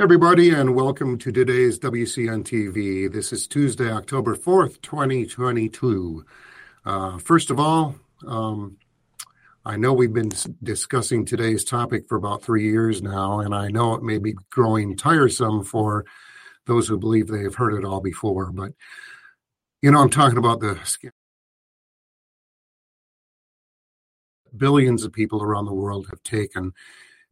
[0.00, 3.12] Everybody, and welcome to today's WCN TV.
[3.12, 6.24] This is Tuesday, October 4th, 2022.
[6.86, 7.94] Uh, first of all,
[8.26, 8.78] um,
[9.66, 13.92] I know we've been discussing today's topic for about three years now, and I know
[13.92, 16.06] it may be growing tiresome for
[16.64, 18.72] those who believe they have heard it all before, but
[19.82, 20.80] you know, I'm talking about the
[24.56, 26.72] billions of people around the world have taken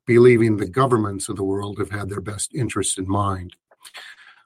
[0.09, 3.55] believing the governments of the world have had their best interests in mind.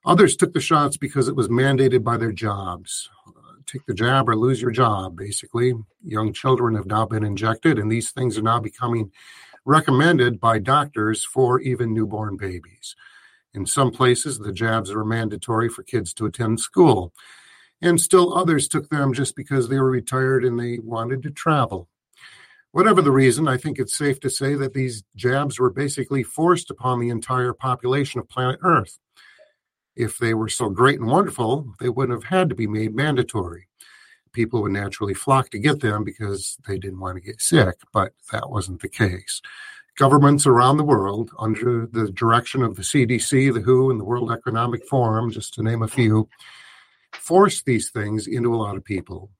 [0.04, 3.08] Others took the shots because it was mandated by their jobs.
[3.28, 5.72] Uh, take the jab or lose your job, basically.
[6.04, 9.12] Young children have now been injected, and these things are now becoming
[9.64, 12.96] recommended by doctors for even newborn babies.
[13.54, 17.14] In some places, the jabs are mandatory for kids to attend school,
[17.80, 21.88] and still others took them just because they were retired and they wanted to travel.
[22.72, 26.70] Whatever the reason, I think it's safe to say that these jabs were basically forced
[26.70, 28.98] upon the entire population of planet Earth.
[29.94, 33.68] If they were so great and wonderful, they wouldn't have had to be made mandatory.
[34.32, 38.14] People would naturally flock to get them because they didn't want to get sick, but
[38.32, 39.42] that wasn't the case.
[39.98, 44.32] Governments around the world, under the direction of the CDC, the WHO, and the World
[44.32, 46.26] Economic Forum, just to name a few,
[47.12, 49.30] forced these things into a lot of people.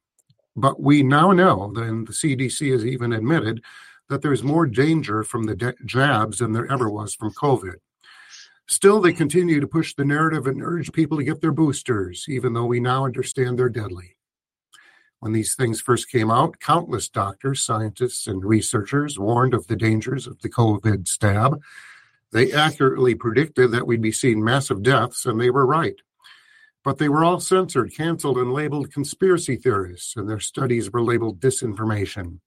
[0.55, 3.63] But we now know, and the CDC has even admitted,
[4.09, 7.77] that there's more danger from the de- jabs than there ever was from COVID.
[8.69, 12.53] Still, they continue to push the narrative and urge people to get their boosters, even
[12.53, 14.17] though we now understand they're deadly.
[15.21, 20.27] When these things first came out, countless doctors, scientists, and researchers warned of the dangers
[20.27, 21.61] of the COVID stab.
[22.33, 26.01] They accurately predicted that we'd be seeing massive deaths, and they were right
[26.85, 31.41] but they were all censored, canceled, and labeled conspiracy theorists, and their studies were labeled
[31.41, 32.41] disinformation.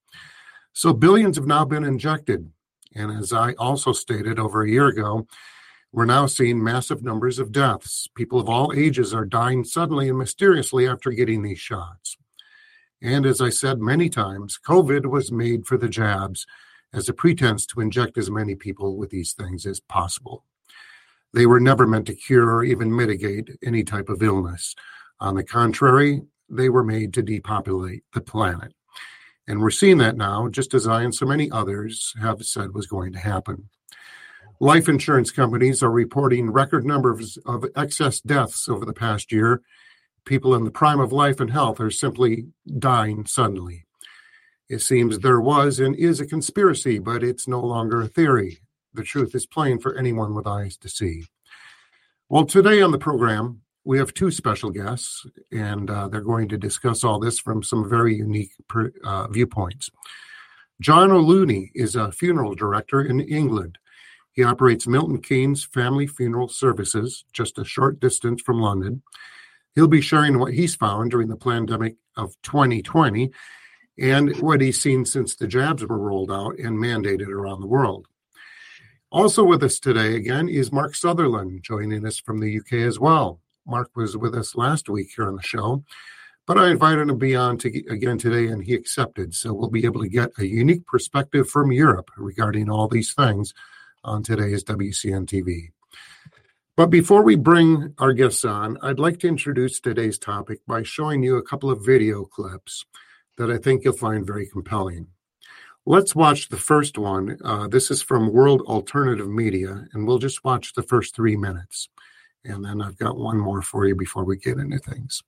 [0.73, 2.51] So billions have now been injected.
[2.93, 5.27] And as I also stated over a year ago,
[5.91, 8.09] we're now seeing massive numbers of deaths.
[8.15, 12.17] People of all ages are dying suddenly and mysteriously after getting these shots.
[13.01, 16.45] And as I said many times, COVID was made for the jabs
[16.93, 20.43] as a pretense to inject as many people with these things as possible.
[21.35, 24.73] They were never meant to cure or even mitigate any type of illness.
[25.19, 28.71] On the contrary, they were made to depopulate the planet.
[29.45, 32.87] And we're seeing that now, just as I and so many others have said was
[32.87, 33.69] going to happen.
[34.61, 39.61] Life insurance companies are reporting record numbers of excess deaths over the past year.
[40.23, 42.45] People in the prime of life and health are simply
[42.79, 43.83] dying suddenly.
[44.69, 48.59] It seems there was and is a conspiracy, but it's no longer a theory
[48.95, 51.23] the truth is plain for anyone with eyes to see.
[52.29, 56.57] Well, today on the program, we have two special guests, and uh, they're going to
[56.57, 59.91] discuss all this from some very unique per, uh, viewpoints.
[60.81, 63.77] John O'Looney is a funeral director in England.
[64.31, 69.01] He operates Milton Keynes Family Funeral Services, just a short distance from London.
[69.75, 73.31] He'll be sharing what he's found during the pandemic of 2020
[73.99, 78.07] and what he's seen since the jabs were rolled out and mandated around the world.
[79.15, 83.39] Also with us today again is Mark Sutherland, joining us from the UK as well.
[83.65, 85.85] Mark was with us last week here on the show,
[86.45, 89.33] but I invited him to be on to, again today and he accepted.
[89.33, 93.53] So we'll be able to get a unique perspective from Europe regarding all these things
[94.03, 95.69] on today's WCN TV.
[96.75, 101.23] But before we bring our guests on, I'd like to introduce today's topic by showing
[101.23, 102.83] you a couple of video clips
[103.37, 105.07] that I think you'll find very compelling.
[105.87, 107.37] Let's watch the first one.
[107.45, 111.89] Uh, this is from World Alternative Media, and we'll just watch the first three minutes.
[112.43, 115.21] And then I've got one more for you before we get into things.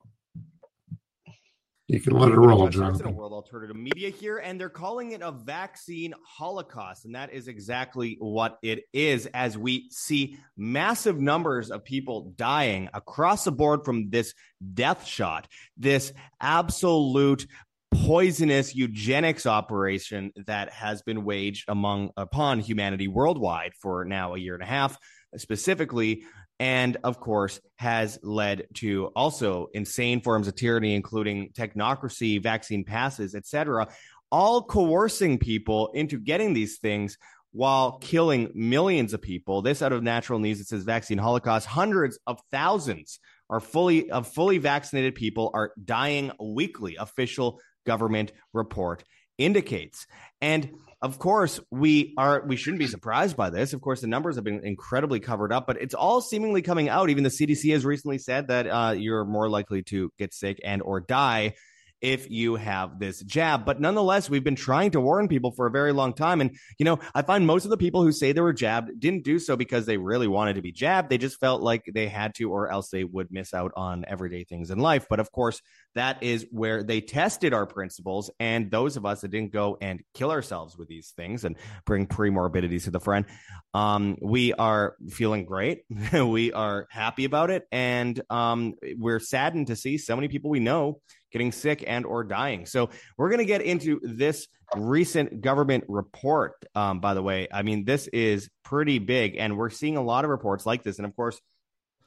[1.88, 3.15] You can let it roll, Jonathan.
[3.15, 8.18] World Alternative Media here, and they're calling it a vaccine holocaust, and that is exactly
[8.19, 9.25] what it is.
[9.27, 14.33] As we see massive numbers of people dying across the board from this
[14.74, 16.12] death shot, this
[16.42, 17.48] absolute
[17.91, 24.53] poisonous eugenics operation that has been waged among upon humanity worldwide for now a year
[24.53, 24.97] and a half
[25.35, 26.23] specifically
[26.59, 33.35] and of course has led to also insane forms of tyranny including technocracy vaccine passes
[33.35, 33.87] etc
[34.31, 37.17] all coercing people into getting these things
[37.51, 39.61] while killing millions of people.
[39.61, 41.65] This out of natural news it says vaccine holocaust.
[41.65, 43.19] Hundreds of thousands
[43.49, 46.97] are fully of fully vaccinated people are dying weekly.
[46.97, 49.03] Official government report
[49.39, 50.05] indicates.
[50.41, 50.69] And
[51.01, 53.73] of course we are we shouldn't be surprised by this.
[53.73, 57.09] Of course the numbers have been incredibly covered up but it's all seemingly coming out.
[57.09, 60.81] Even the cdc has recently said that uh, you're more likely to get sick and
[60.83, 61.53] or die
[62.01, 63.65] if you have this jab.
[63.65, 66.41] But nonetheless, we've been trying to warn people for a very long time.
[66.41, 69.23] And, you know, I find most of the people who say they were jabbed didn't
[69.23, 71.09] do so because they really wanted to be jabbed.
[71.09, 74.44] They just felt like they had to, or else they would miss out on everyday
[74.44, 75.07] things in life.
[75.09, 75.61] But of course,
[75.95, 78.29] that is where they tested our principles.
[78.39, 81.55] And those of us that didn't go and kill ourselves with these things and
[81.85, 83.25] bring pre-morbidities to the front,
[83.73, 85.81] um, we are feeling great.
[86.13, 87.63] we are happy about it.
[87.71, 91.01] And um, we're saddened to see so many people we know
[91.31, 92.65] getting sick and or dying.
[92.65, 96.53] So we're going to get into this recent government report.
[96.75, 100.24] Um, by the way, I mean this is pretty big, and we're seeing a lot
[100.24, 100.97] of reports like this.
[100.97, 101.39] And of course,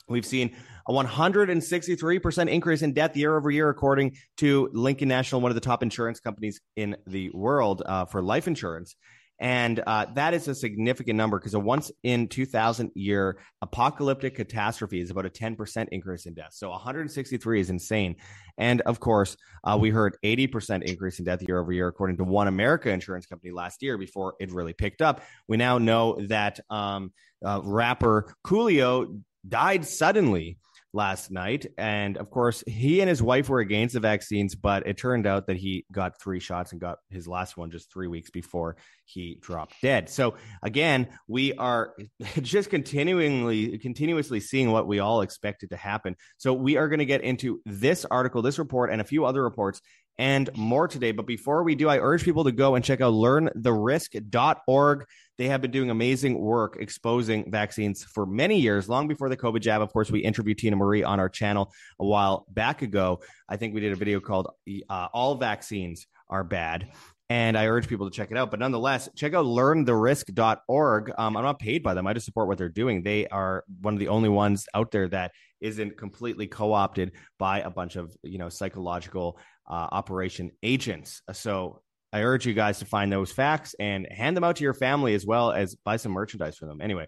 [0.09, 0.57] we've seen
[0.87, 5.61] a 163% increase in death year over year, according to Lincoln National, one of the
[5.61, 8.97] top insurance companies in the world uh, for life insurance.
[9.41, 15.01] And uh, that is a significant number because a once in 2000 year apocalyptic catastrophe
[15.01, 16.53] is about a 10% increase in death.
[16.53, 18.17] So 163 is insane.
[18.59, 22.25] And of course, uh, we heard 80% increase in death year over year, according to
[22.25, 25.23] One America Insurance Company last year before it really picked up.
[25.49, 27.13] We now know that um,
[27.45, 30.59] uh, rapper Coolio died suddenly
[30.93, 31.67] last night.
[31.79, 35.47] And of course, he and his wife were against the vaccines, but it turned out
[35.47, 39.39] that he got three shots and got his last one just three weeks before he
[39.41, 40.09] dropped dead.
[40.09, 41.95] So again, we are
[42.43, 46.17] just continually, continuously seeing what we all expected to happen.
[46.39, 49.43] So we are going to get into this article, this report, and a few other
[49.43, 49.81] reports
[50.21, 51.11] and more today.
[51.13, 55.07] But before we do, I urge people to go and check out learntherisk.org.
[55.39, 59.63] They have been doing amazing work exposing vaccines for many years, long before the COVID
[59.63, 59.81] jab.
[59.81, 63.21] Of course, we interviewed Tina Marie on our channel a while back ago.
[63.49, 64.51] I think we did a video called
[64.91, 66.91] uh, All Vaccines Are Bad
[67.31, 68.51] and I urge people to check it out.
[68.51, 71.13] But nonetheless, check out learntherisk.org.
[71.17, 72.07] Um, I'm not paid by them.
[72.09, 73.05] I just support what they're doing.
[73.05, 75.31] They are one of the only ones out there that
[75.61, 79.39] isn't completely co-opted by a bunch of you know psychological
[79.71, 81.23] uh, operation agents.
[81.33, 81.81] So
[82.13, 85.15] I urge you guys to find those facts and hand them out to your family
[85.15, 86.81] as well as buy some merchandise for them.
[86.81, 87.07] Anyway,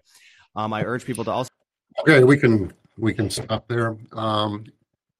[0.55, 1.49] um, I urge people to also.
[1.99, 3.97] Okay, we can we can stop there.
[4.13, 4.63] Um,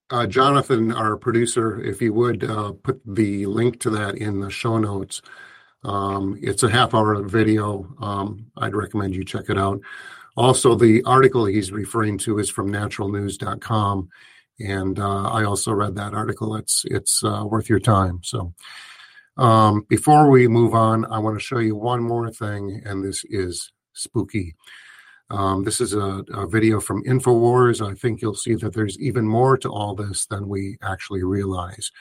[0.09, 4.49] uh, Jonathan, our producer, if you would uh, put the link to that in the
[4.49, 5.21] show notes.
[5.83, 7.93] Um, it's a half hour video.
[7.99, 9.81] Um, I'd recommend you check it out.
[10.37, 14.09] Also, the article he's referring to is from naturalnews.com.
[14.59, 16.55] And uh, I also read that article.
[16.55, 18.19] It's, it's uh, worth your time.
[18.23, 18.53] So,
[19.37, 23.23] um, before we move on, I want to show you one more thing, and this
[23.25, 24.55] is spooky.
[25.29, 27.85] Um, this is a, a, video from InfoWars.
[27.85, 31.91] I think you'll see that there's even more to all this than we actually realize.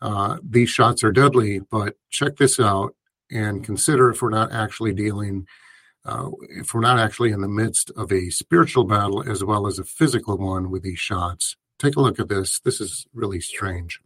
[0.00, 2.96] Uh, these shots are deadly, but check this out
[3.30, 5.46] and consider if we're not actually dealing,
[6.04, 9.78] uh, if we're not actually in the midst of a spiritual battle as well as
[9.78, 11.56] a physical one with these shots.
[11.78, 12.58] Take a look at this.
[12.60, 14.00] This is really strange.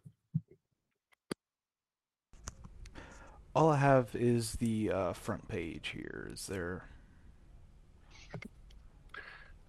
[3.54, 6.30] All I have is the uh, front page here.
[6.32, 6.84] Is there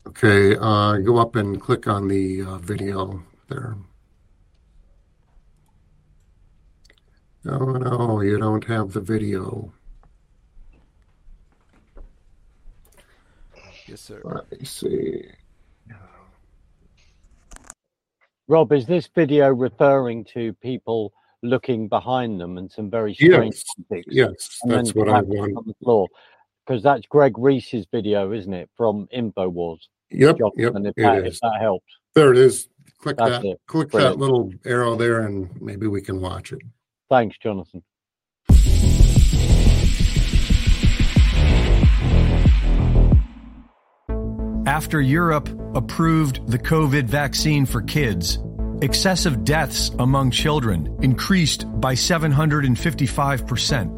[0.07, 3.77] Okay, uh, go up and click on the uh, video there.
[7.43, 9.71] No, no, you don't have the video.
[13.87, 14.21] Yes, sir.
[14.23, 15.23] Let me see.
[18.51, 24.03] Rob, is this video referring to people looking behind them and some very strange yes,
[24.09, 25.55] yes, that's what I want.
[25.55, 26.09] On the floor
[26.67, 29.79] because that's Greg Reese's video, isn't it, from Infowars?
[30.09, 31.85] Yep, yep, if that, if that helps.
[32.13, 32.67] There it is.
[32.99, 33.45] Click that's that.
[33.45, 33.61] It.
[33.67, 34.19] Click Brilliant.
[34.19, 36.59] that little arrow there, and maybe we can watch it.
[37.09, 37.81] Thanks, Jonathan.
[44.71, 48.39] After Europe approved the COVID vaccine for kids,
[48.81, 53.91] excessive deaths among children increased by 755%.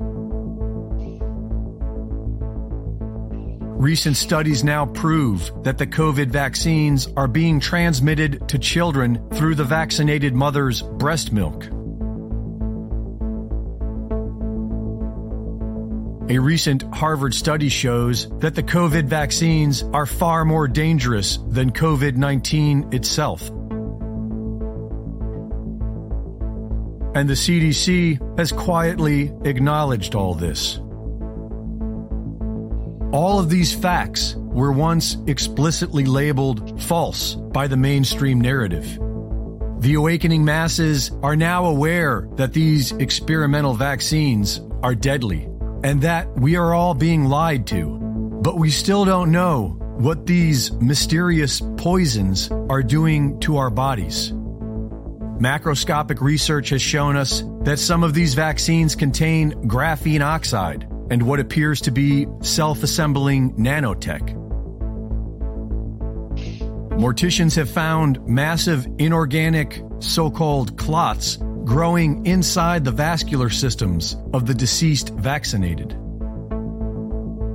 [3.80, 9.64] Recent studies now prove that the COVID vaccines are being transmitted to children through the
[9.64, 11.68] vaccinated mother's breast milk.
[16.30, 22.16] A recent Harvard study shows that the COVID vaccines are far more dangerous than COVID
[22.16, 23.50] 19 itself.
[27.14, 30.78] And the CDC has quietly acknowledged all this.
[33.12, 38.98] All of these facts were once explicitly labeled false by the mainstream narrative.
[39.80, 45.50] The awakening masses are now aware that these experimental vaccines are deadly
[45.84, 48.00] and that we are all being lied to.
[48.42, 54.32] But we still don't know what these mysterious poisons are doing to our bodies.
[55.40, 61.40] Macroscopic research has shown us that some of these vaccines contain graphene oxide and what
[61.40, 64.40] appears to be self-assembling nanotech.
[66.98, 75.10] Morticians have found massive inorganic so-called clots growing inside the vascular systems of the deceased
[75.10, 75.92] vaccinated.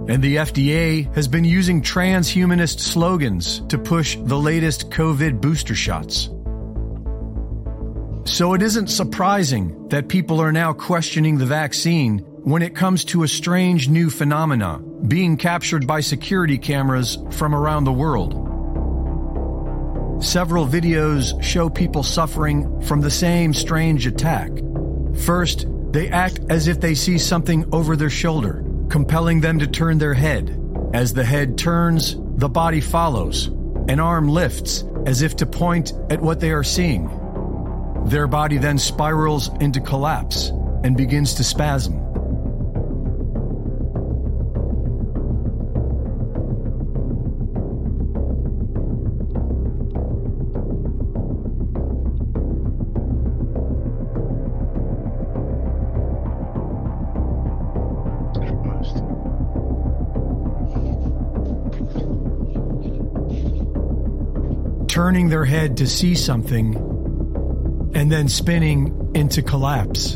[0.08, 6.30] And the FDA has been using transhumanist slogans to push the latest COVID booster shots.
[8.24, 13.22] So it isn't surprising that people are now questioning the vaccine when it comes to
[13.22, 18.47] a strange new phenomena being captured by security cameras from around the world.
[20.20, 24.50] Several videos show people suffering from the same strange attack.
[25.24, 29.98] First, they act as if they see something over their shoulder, compelling them to turn
[29.98, 30.60] their head.
[30.92, 33.46] As the head turns, the body follows.
[33.88, 37.08] An arm lifts as if to point at what they are seeing.
[38.06, 40.48] Their body then spirals into collapse
[40.82, 42.07] and begins to spasm.
[64.98, 66.74] Turning their head to see something
[67.94, 70.14] and then spinning into collapse.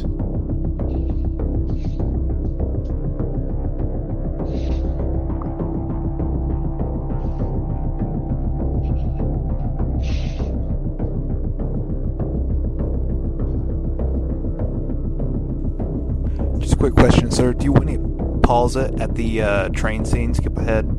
[16.58, 17.52] Just a quick question, sir.
[17.52, 20.91] Do you want to pause it at the uh, train scene, skip ahead,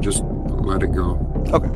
[0.00, 1.18] Just let it go.
[1.48, 1.70] Okay.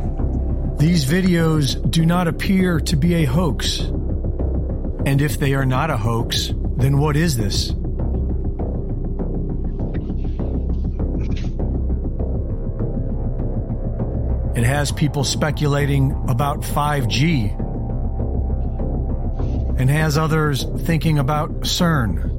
[0.79, 3.81] These videos do not appear to be a hoax.
[5.05, 7.71] And if they are not a hoax, then what is this?
[14.55, 17.59] It has people speculating about 5G
[19.79, 22.32] and has others thinking about CERN.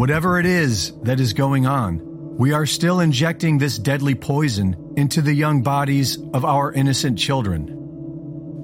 [0.00, 2.00] Whatever it is that is going on,
[2.38, 7.68] we are still injecting this deadly poison into the young bodies of our innocent children.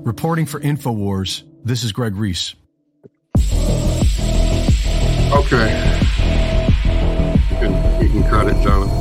[0.03, 2.55] Reporting for InfoWars, this is Greg Reese.
[5.31, 5.69] Okay.
[7.51, 8.97] You can, you can cut it, Jonathan.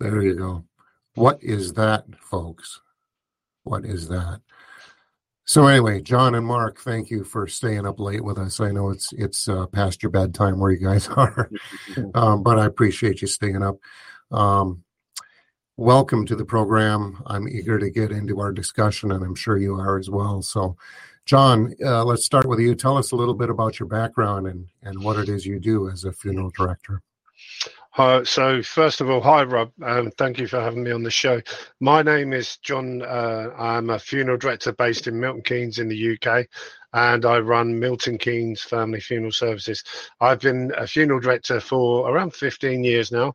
[0.00, 0.64] There you go.
[1.14, 2.80] What is that, folks?
[3.62, 4.40] What is that?
[5.46, 8.60] So anyway, John and Mark, thank you for staying up late with us.
[8.60, 11.50] I know it's it's uh, past your bedtime where you guys are,
[12.14, 13.76] um, but I appreciate you staying up.
[14.30, 14.84] Um,
[15.76, 17.22] welcome to the program.
[17.26, 20.40] I'm eager to get into our discussion, and I'm sure you are as well.
[20.40, 20.78] So,
[21.26, 22.74] John, uh, let's start with you.
[22.74, 25.90] Tell us a little bit about your background and and what it is you do
[25.90, 27.02] as a funeral director.
[27.96, 31.10] Uh, so first of all, hi Rob, um, thank you for having me on the
[31.10, 31.40] show.
[31.80, 33.02] My name is John.
[33.02, 36.46] Uh, I'm a funeral director based in Milton Keynes in the UK,
[36.92, 39.84] and I run Milton Keynes Family Funeral Services.
[40.20, 43.34] I've been a funeral director for around 15 years now.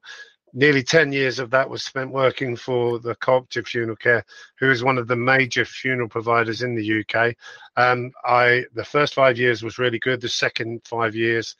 [0.53, 4.25] nearly 10 years of that was spent working for the Cooperative Funeral Care,
[4.59, 7.35] who is one of the major funeral providers in the UK.
[7.77, 10.21] Um, I the first five years was really good.
[10.21, 11.55] The second five years,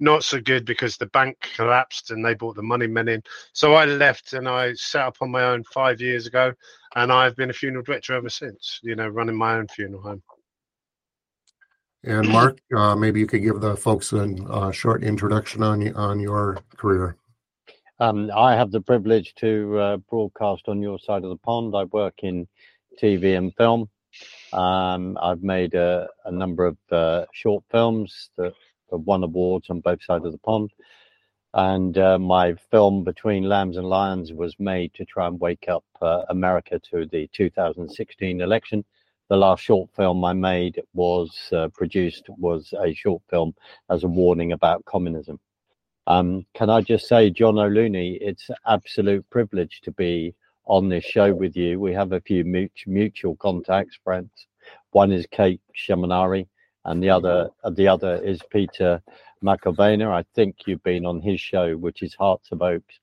[0.00, 3.22] not so good because the bank collapsed and they brought the money men in.
[3.52, 6.52] So I left and I set up on my own five years ago,
[6.94, 8.80] and I've been a funeral director ever since.
[8.82, 10.22] You know, running my own funeral home.
[12.04, 15.92] And Mark, uh, maybe you could give the folks a uh, short introduction on you
[15.94, 17.16] on your career.
[18.00, 21.74] Um, I have the privilege to uh, broadcast on your side of the pond.
[21.76, 22.46] I work in
[23.02, 23.90] TV and film.
[24.52, 28.54] Um, I've made a, a number of uh, short films that have
[28.96, 30.70] won awards on both sides of the pond.
[31.54, 35.84] And uh, my film Between Lambs and Lions was made to try and wake up
[36.02, 38.84] uh, America to the 2016 election.
[39.28, 43.54] The last short film I made was uh, produced was a short film
[43.90, 45.38] as a warning about communism.
[46.06, 51.34] Um, can I just say, John O'Looney, it's absolute privilege to be on this show
[51.34, 51.78] with you.
[51.78, 52.44] We have a few
[52.86, 54.30] mutual contacts, friends.
[54.92, 56.46] One is Kate Shemirani,
[56.84, 59.02] and the other the other is Peter
[59.42, 60.10] McIlvenna.
[60.10, 62.98] I think you've been on his show, which is Hearts of Oaks.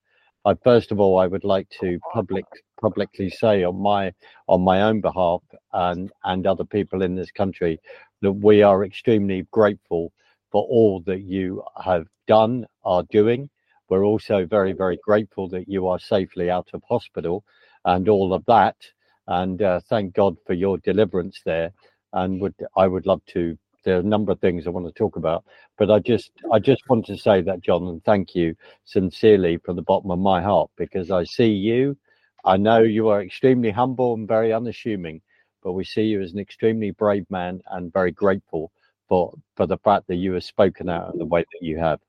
[0.46, 2.46] I, first of all, I would like to public
[2.80, 4.14] publicly say on my
[4.48, 5.42] on my own behalf
[5.74, 7.80] and and other people in this country
[8.22, 10.12] that we are extremely grateful
[10.52, 13.50] for all that you have done, are doing.
[13.90, 17.44] We're also very, very grateful that you are safely out of hospital
[17.84, 18.76] and all of that.
[19.28, 21.72] And uh, thank God for your deliverance there.
[22.14, 23.58] And would I would love to.
[23.86, 25.46] There are a number of things I want to talk about,
[25.78, 29.76] but I just I just want to say that, John, and thank you sincerely from
[29.76, 31.96] the bottom of my heart because I see you.
[32.44, 35.22] I know you are extremely humble and very unassuming,
[35.64, 38.72] but we see you as an extremely brave man and very grateful
[39.08, 42.00] for for the fact that you have spoken out in the way that you have.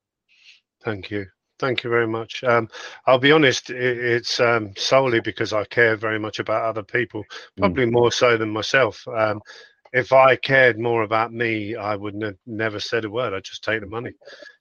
[0.83, 1.27] Thank you.
[1.59, 2.45] Thank you very much.
[2.45, 2.69] Um,
[3.07, 7.23] I'll be honest, it, it's um, solely because I care very much about other people,
[7.23, 7.59] mm.
[7.59, 7.93] probably mm.
[7.93, 9.07] more so than myself.
[9.09, 9.41] Um,
[9.97, 13.33] if I cared more about me, I would have never said a word.
[13.33, 14.13] I'd just take the money,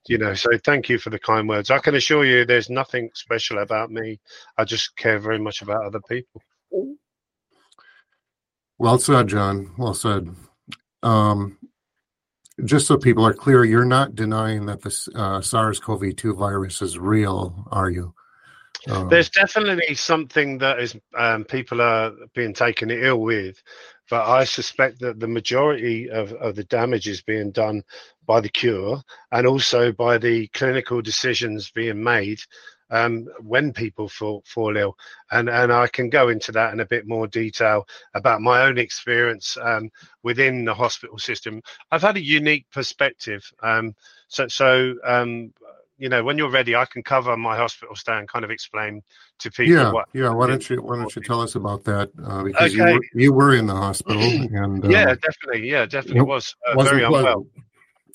[0.08, 0.34] you know.
[0.34, 1.70] So thank you for the kind words.
[1.70, 4.18] I can assure you, there's nothing special about me.
[4.58, 6.42] I just care very much about other people.
[8.78, 9.74] Well said, John.
[9.78, 10.34] Well said.
[11.04, 11.58] Um,
[12.64, 17.68] just so people are clear, you're not denying that the uh, SARS-CoV-2 virus is real,
[17.72, 18.14] are you?
[18.90, 23.62] Um, There's definitely something that is um, people are being taken ill with,
[24.10, 27.84] but I suspect that the majority of, of the damage is being done
[28.26, 32.40] by the cure and also by the clinical decisions being made
[32.92, 34.96] um, when people fall, fall ill.
[35.32, 38.78] And, and I can go into that in a bit more detail about my own
[38.78, 39.90] experience um,
[40.24, 41.62] within the hospital system.
[41.92, 43.44] I've had a unique perspective.
[43.64, 43.96] Um,
[44.28, 45.52] so, so um,
[45.98, 49.02] you know, when you're ready, I can cover my hospital stay and kind of explain
[49.40, 49.74] to people.
[49.74, 50.30] Yeah, what, yeah.
[50.30, 52.12] Why don't you Why don't you tell us about that?
[52.24, 52.92] Uh, because okay.
[52.92, 56.56] you, were, you were in the hospital, and uh, yeah, definitely, yeah, definitely It was
[56.68, 57.48] uh, very unwell.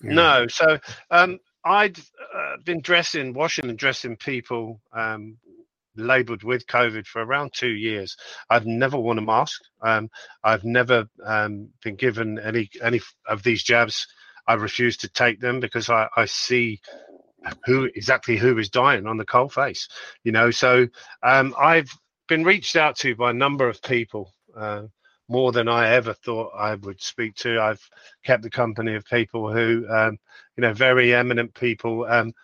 [0.03, 0.13] Yeah.
[0.13, 0.79] No, so
[1.11, 5.37] um, I'd uh, been dressing, washing and dressing people um,
[5.97, 8.17] labeled with COVID for around two years.
[8.49, 9.61] I've never worn a mask.
[9.83, 10.11] Um,
[10.45, 14.07] I've never um, been given any any of these jabs.
[14.47, 16.81] I refuse to take them because I, I see
[17.65, 19.89] who exactly who is dying on the coal face.
[20.25, 20.87] You know, so
[21.23, 21.91] um, I've
[22.29, 24.33] been reached out to by a number of people.
[24.57, 24.85] Uh,
[25.31, 27.61] more than I ever thought I would speak to.
[27.61, 27.89] I've
[28.25, 30.19] kept the company of people who, um,
[30.57, 32.35] you know, very eminent people, um,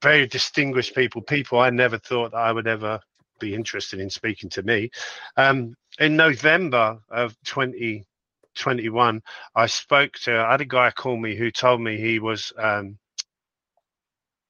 [0.00, 3.00] very distinguished people, people I never thought I would ever
[3.40, 4.90] be interested in speaking to me.
[5.36, 9.22] Um, in November of 2021,
[9.56, 12.96] I spoke to, I had a guy call me who told me he was um,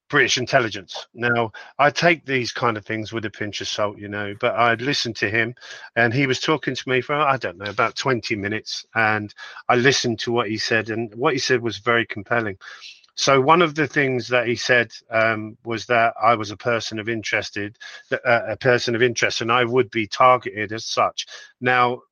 [0.09, 1.07] British intelligence.
[1.15, 4.55] Now, I take these kind of things with a pinch of salt, you know, but
[4.55, 5.55] I'd listened to him
[5.97, 8.87] and he was talking to me for, I don't know, about 20 minutes.
[8.95, 9.35] And
[9.69, 12.59] I listened to what he said, and what he said was very compelling.
[13.17, 17.01] So, one of the things that he said um, was that I was a person
[17.01, 17.77] of interested,
[18.13, 21.27] uh, a person of interest, and I would be targeted as such.
[21.61, 22.03] Now,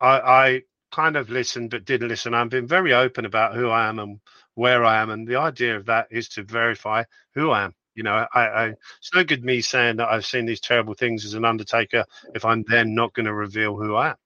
[0.00, 2.34] I, I kind of listened but didn't listen.
[2.34, 4.20] I've been very open about who I am and
[4.54, 7.74] where I am, and the idea of that is to verify who I am.
[7.94, 11.24] You know, I, I it's no good me saying that I've seen these terrible things
[11.24, 14.16] as an undertaker if I'm then not going to reveal who I am.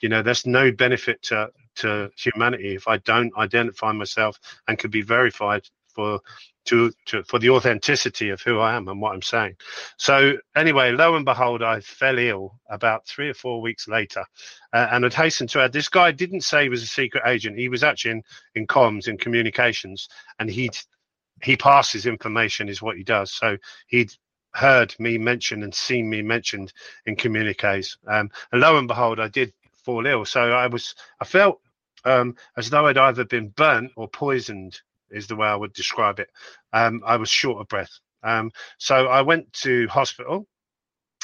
[0.00, 4.90] You know, there's no benefit to to humanity if I don't identify myself and can
[4.90, 5.62] be verified
[5.94, 6.20] for
[6.66, 9.56] to, to for the authenticity of who I am and what I'm saying.
[9.96, 14.24] So anyway, lo and behold, I fell ill about three or four weeks later,
[14.72, 17.58] uh, and I'd hasten to add, this guy didn't say he was a secret agent.
[17.58, 18.22] He was actually in
[18.54, 20.76] in comms in communications, and he'd
[21.42, 23.32] he passes information is what he does.
[23.32, 23.56] So
[23.88, 24.12] he'd
[24.54, 26.72] heard me mentioned and seen me mentioned
[27.06, 27.96] in communiques.
[28.06, 29.52] Um, and lo and behold, I did
[29.84, 30.24] fall ill.
[30.24, 31.60] So I was, I felt
[32.04, 34.80] um, as though I'd either been burnt or poisoned,
[35.12, 36.30] is the way I would describe it.
[36.72, 37.92] Um, I was short of breath.
[38.22, 40.46] Um, so I went to hospital.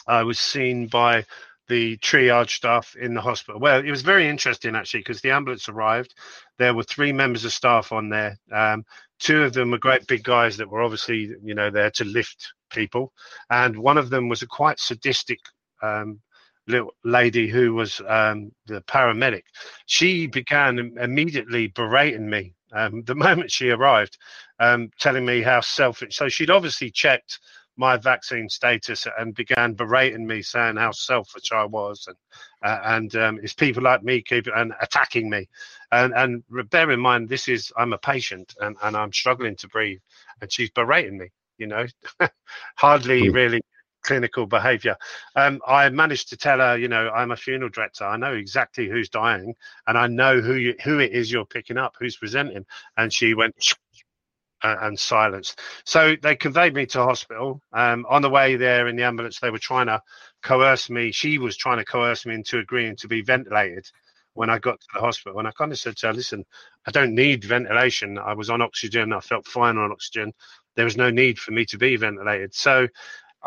[0.06, 1.24] I was seen by
[1.68, 3.60] the triage staff in the hospital.
[3.60, 6.14] Well, it was very interesting actually because the ambulance arrived.
[6.58, 8.38] There were three members of staff on there.
[8.50, 8.84] Um,
[9.20, 12.52] two of them were great big guys that were obviously, you know, there to lift
[12.70, 13.12] people,
[13.50, 15.38] and one of them was a quite sadistic
[15.82, 16.20] um,
[16.66, 19.42] little lady who was um, the paramedic.
[19.86, 24.18] She began immediately berating me um, the moment she arrived,
[24.60, 26.16] um, telling me how selfish.
[26.16, 27.38] So she'd obviously checked
[27.76, 32.16] my vaccine status and began berating me, saying how selfish I was, and
[32.62, 35.48] uh, and um, it's people like me keep and attacking me,
[35.92, 39.68] and and bear in mind this is I'm a patient and and I'm struggling to
[39.68, 40.00] breathe,
[40.40, 41.86] and she's berating me, you know,
[42.74, 43.34] hardly mm.
[43.34, 43.60] really
[44.02, 44.96] clinical behavior.
[45.36, 48.04] Um, I managed to tell her, you know, I'm a funeral director.
[48.04, 49.54] I know exactly who's dying,
[49.86, 52.66] and I know who you, who it is you're picking up, who's presenting.
[52.96, 53.54] And she went
[54.62, 55.60] and silenced.
[55.84, 57.60] So they conveyed me to hospital.
[57.72, 60.02] Um, on the way there in the ambulance, they were trying to
[60.42, 61.12] coerce me.
[61.12, 63.86] She was trying to coerce me into agreeing to be ventilated
[64.34, 65.38] when I got to the hospital.
[65.38, 66.44] And I kind of said to her, listen,
[66.86, 68.18] I don't need ventilation.
[68.18, 69.12] I was on oxygen.
[69.12, 70.32] I felt fine on oxygen.
[70.76, 72.54] There was no need for me to be ventilated.
[72.54, 72.86] So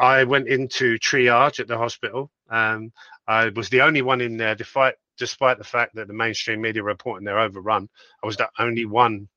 [0.02, 2.32] I went into triage at the hospital.
[2.50, 2.92] Um,
[3.28, 6.82] I was the only one in there, despite despite the fact that the mainstream media
[6.82, 7.88] were reporting they're overrun.
[8.24, 9.30] I was the only one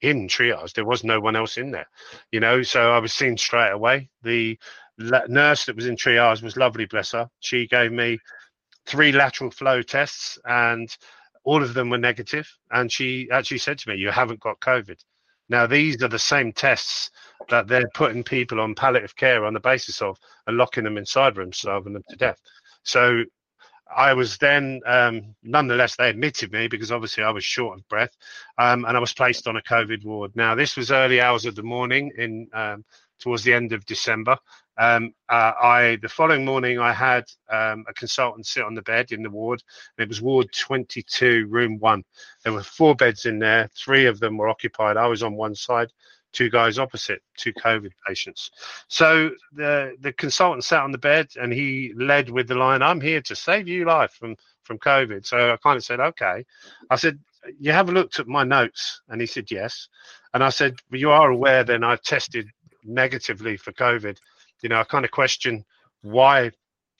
[0.00, 0.72] in triage.
[0.72, 1.88] There was no one else in there,
[2.30, 2.62] you know.
[2.62, 4.08] So I was seen straight away.
[4.22, 4.56] The
[4.98, 7.28] nurse that was in triage was lovely, bless her.
[7.40, 8.18] She gave me
[8.86, 10.96] three lateral flow tests, and
[11.42, 12.48] all of them were negative.
[12.70, 15.00] And she actually said to me, "You haven't got COVID."
[15.48, 17.10] Now these are the same tests
[17.48, 21.36] that they're putting people on palliative care on the basis of and locking them inside
[21.36, 22.40] rooms, starving them to death.
[22.82, 23.24] So
[23.94, 28.16] I was then, um, nonetheless, they admitted me because obviously I was short of breath,
[28.58, 30.32] um, and I was placed on a COVID ward.
[30.34, 32.84] Now, this was early hours of the morning in um,
[33.20, 34.36] towards the end of December.
[34.76, 39.12] Um, uh, I the following morning I had um, a consultant sit on the bed
[39.12, 39.62] in the ward.
[39.96, 42.02] and it was Ward 22, Room One.
[42.42, 43.68] There were four beds in there.
[43.76, 44.96] Three of them were occupied.
[44.96, 45.90] I was on one side
[46.34, 48.50] two guys opposite, two COVID patients.
[48.88, 53.00] So the the consultant sat on the bed and he led with the line, "I'm
[53.00, 56.44] here to save you life from from COVID." So I kind of said, "Okay."
[56.90, 57.18] I said,
[57.58, 59.88] "You have looked at my notes?" And he said, "Yes."
[60.34, 62.48] And I said, well, "You are aware then I've tested
[62.82, 64.18] negatively for COVID."
[64.62, 65.64] You know, I kind of question
[66.02, 66.50] why.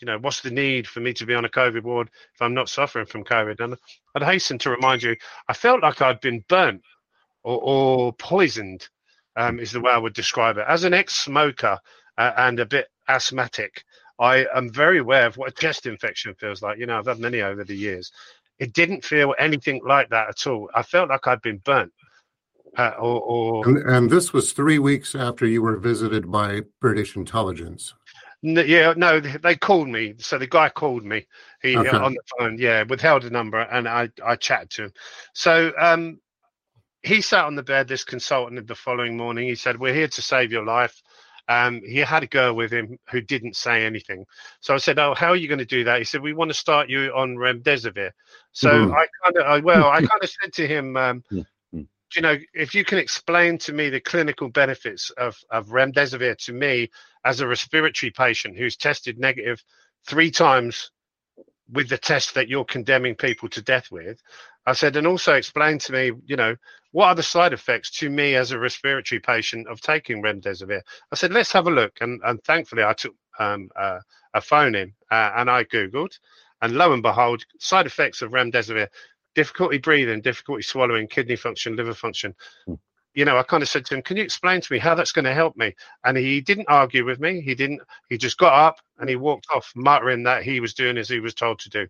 [0.00, 2.52] You know, what's the need for me to be on a COVID ward if I'm
[2.52, 3.60] not suffering from COVID?
[3.60, 3.76] And
[4.14, 5.16] I'd hasten to remind you,
[5.48, 6.82] I felt like I'd been burnt
[7.42, 8.88] or, or poisoned
[9.36, 10.66] um, is the way I would describe it.
[10.68, 11.78] As an ex-smoker
[12.18, 13.84] uh, and a bit asthmatic,
[14.18, 16.78] I am very aware of what a chest infection feels like.
[16.78, 18.12] You know, I've had many over the years.
[18.58, 20.70] It didn't feel anything like that at all.
[20.74, 21.92] I felt like I'd been burnt.
[22.76, 23.68] Uh, or, or...
[23.68, 27.94] And, and, this was three weeks after you were visited by British intelligence.
[28.42, 30.14] yeah, no, they called me.
[30.18, 31.26] So the guy called me.
[31.62, 31.90] He okay.
[31.90, 34.92] on the phone, yeah, withheld a number, and I I chatted to him.
[35.34, 36.18] So um,
[37.02, 39.46] he sat on the bed, this consultant, the following morning.
[39.46, 41.00] He said, We're here to save your life.
[41.48, 44.24] Um, he had a girl with him who didn't say anything.
[44.60, 46.50] So I said, "Oh, how are you going to do that?" He said, "We want
[46.50, 48.10] to start you on remdesivir."
[48.52, 48.94] So mm.
[48.94, 51.40] I kind of, well, I kind of said to him, um, mm-hmm.
[52.16, 56.52] You know, if you can explain to me the clinical benefits of of remdesivir to
[56.52, 56.90] me
[57.24, 59.62] as a respiratory patient who's tested negative
[60.06, 60.90] three times
[61.70, 64.20] with the test that you're condemning people to death with.
[64.66, 66.56] I said, and also explain to me, you know,
[66.92, 70.80] what are the side effects to me as a respiratory patient of taking remdesivir?
[71.10, 71.92] I said, let's have a look.
[72.00, 74.00] And, and thankfully, I took um, uh,
[74.34, 76.18] a phone in uh, and I Googled,
[76.62, 78.88] and lo and behold, side effects of remdesivir
[79.34, 82.34] difficulty breathing, difficulty swallowing, kidney function, liver function.
[82.66, 82.74] Hmm
[83.14, 85.12] you know, I kind of said to him, "Can you explain to me how that's
[85.12, 87.40] going to help me?" And he didn't argue with me.
[87.40, 87.80] He didn't.
[88.08, 91.20] He just got up and he walked off, muttering that he was doing as he
[91.20, 91.86] was told to do.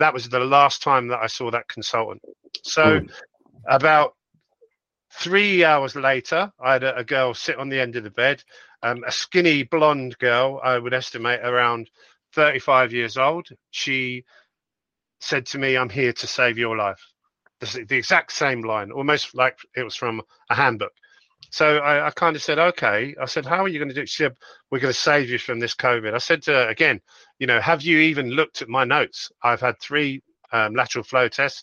[0.00, 2.22] That was the last time that I saw that consultant.
[2.62, 3.10] So, mm.
[3.68, 4.14] about
[5.12, 8.42] three hours later, I had a, a, girl sit on the end of the bed,
[8.82, 10.60] um, a skinny blonde girl.
[10.64, 11.90] I would estimate around
[12.32, 13.48] thirty-five years old.
[13.70, 14.24] She
[15.24, 17.00] said to me, "I'm here to save your life."
[17.60, 20.92] the, the exact same line, almost like it was from a handbook.
[21.50, 23.14] So I, I kind of said, okay.
[23.20, 24.08] I said, how are you going to do it?
[24.08, 24.36] She said,
[24.70, 26.14] we're going to save you from this COVID.
[26.14, 27.00] I said to her, again,
[27.38, 29.30] you know, have you even looked at my notes?
[29.42, 31.62] I've had three um, lateral flow tests.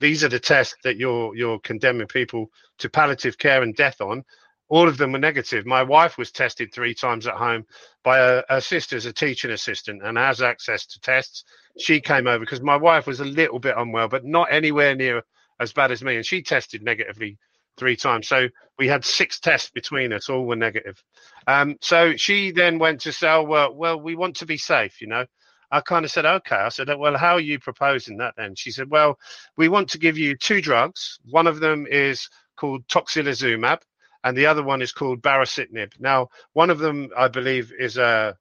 [0.00, 4.24] These are the tests that you're you're condemning people to palliative care and death on.
[4.68, 5.66] All of them were negative.
[5.66, 7.64] My wife was tested three times at home
[8.02, 11.44] by a, her sister's a teaching assistant and has access to tests.
[11.78, 15.22] She came over because my wife was a little bit unwell, but not anywhere near
[15.60, 17.38] as bad as me, and she tested negatively
[17.76, 18.28] three times.
[18.28, 18.48] So
[18.78, 21.02] we had six tests between us, all were negative.
[21.46, 25.00] Um, so she then went to say, oh, well, well, we want to be safe,
[25.00, 25.26] you know.
[25.70, 26.56] I kind of said, okay.
[26.56, 28.54] I said, well, how are you proposing that then?
[28.54, 29.18] She said, well,
[29.56, 31.18] we want to give you two drugs.
[31.28, 33.80] One of them is called tocilizumab,
[34.26, 35.92] and the other one is called baricitinib.
[36.00, 38.36] Now, one of them, I believe, is a,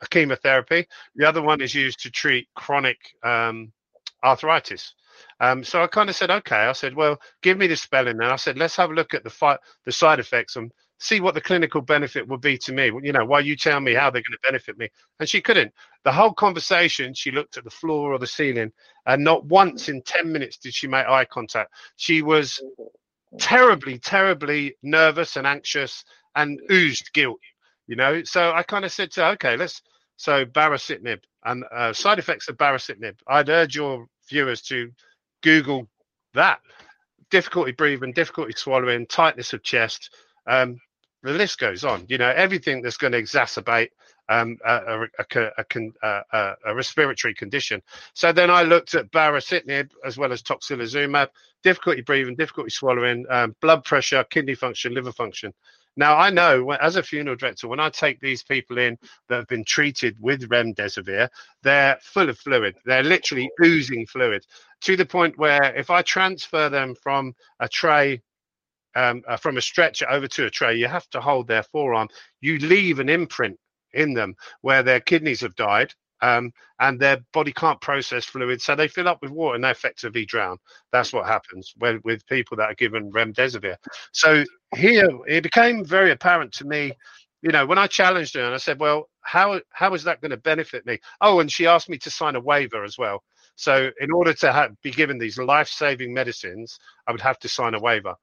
[0.00, 0.88] a chemotherapy.
[1.14, 3.72] The other one is used to treat chronic um,
[4.24, 4.94] arthritis.
[5.38, 6.56] Um, so I kind of said, okay.
[6.56, 8.20] I said, well, give me the spelling.
[8.20, 11.20] And I said, let's have a look at the fi- the side effects and see
[11.20, 12.90] what the clinical benefit would be to me.
[13.04, 14.88] You know, while you tell me how they're going to benefit me.
[15.20, 15.72] And she couldn't.
[16.02, 18.72] The whole conversation, she looked at the floor or the ceiling,
[19.06, 21.72] and not once in 10 minutes did she make eye contact.
[21.96, 22.60] She was
[23.38, 27.40] terribly, terribly nervous and anxious and oozed guilt,
[27.86, 28.22] you know.
[28.24, 29.82] So I kind of said to her, okay, let's.
[30.16, 33.16] So baricitinib and uh, side effects of baricitinib.
[33.26, 34.92] I'd urge your viewers to
[35.42, 35.88] Google
[36.34, 36.60] that.
[37.30, 40.14] Difficulty breathing, difficulty swallowing, tightness of chest.
[40.46, 40.78] Um,
[41.22, 42.04] the list goes on.
[42.08, 43.88] You know, everything that's going to exacerbate
[44.28, 45.64] um, a, a,
[46.02, 47.82] a, a, respiratory condition.
[48.14, 51.28] So then I looked at baricitinib as well as tocilizumab,
[51.62, 55.52] difficulty breathing, difficulty swallowing, um, blood pressure, kidney function, liver function.
[55.96, 58.96] Now I know as a funeral director, when I take these people in
[59.28, 61.28] that have been treated with remdesivir,
[61.62, 62.76] they're full of fluid.
[62.86, 64.46] They're literally oozing fluid
[64.82, 68.22] to the point where if I transfer them from a tray
[68.94, 72.08] um, uh, from a stretcher over to a tray, you have to hold their forearm.
[72.40, 73.58] You leave an imprint
[73.94, 78.74] in them where their kidneys have died um, and their body can't process fluid, so
[78.74, 80.56] they fill up with water and they effectively drown.
[80.92, 83.76] That's what happens when, with people that are given remdesivir.
[84.12, 86.92] So here it became very apparent to me.
[87.42, 90.30] You know, when I challenged her and I said, "Well, how how is that going
[90.30, 93.24] to benefit me?" Oh, and she asked me to sign a waiver as well.
[93.56, 97.74] So, in order to have, be given these life-saving medicines, I would have to sign
[97.74, 98.14] a waiver.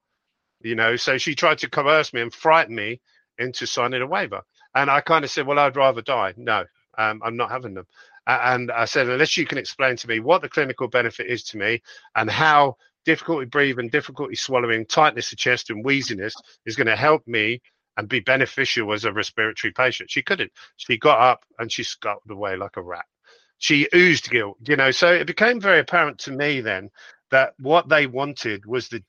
[0.62, 3.00] You know, so she tried to coerce me and frighten me
[3.38, 4.42] into signing a waiver.
[4.74, 6.34] And I kind of said, well, I'd rather die.
[6.36, 6.64] No,
[6.98, 7.86] um, I'm not having them.
[8.26, 11.58] And I said, unless you can explain to me what the clinical benefit is to
[11.58, 11.82] me
[12.14, 16.34] and how difficulty breathing, difficulty swallowing, tightness of chest, and wheeziness
[16.66, 17.60] is going to help me
[17.96, 20.10] and be beneficial as a respiratory patient.
[20.10, 20.52] She couldn't.
[20.76, 23.04] She got up and she scuttled away like a rat.
[23.58, 24.90] She oozed guilt, you know.
[24.90, 26.90] So it became very apparent to me then
[27.30, 29.02] that what they wanted was the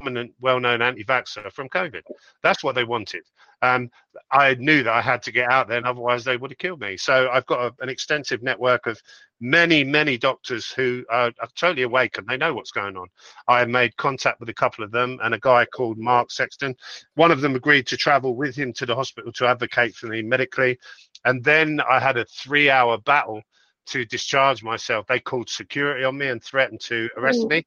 [0.00, 2.02] dominant, well-known anti-vaxxer from COVID.
[2.42, 3.22] That's what they wanted.
[3.62, 3.90] Um,
[4.30, 6.80] I knew that I had to get out there, and otherwise they would have killed
[6.80, 6.96] me.
[6.96, 9.00] So I've got a, an extensive network of
[9.40, 13.08] many, many doctors who are, are, totally awake and they know what's going on.
[13.48, 16.76] I made contact with a couple of them and a guy called Mark Sexton.
[17.14, 20.22] One of them agreed to travel with him to the hospital to advocate for me
[20.22, 20.78] medically,
[21.24, 23.42] and then I had a three-hour battle
[23.86, 25.06] to discharge myself.
[25.06, 27.50] They called security on me and threatened to arrest mm.
[27.50, 27.66] me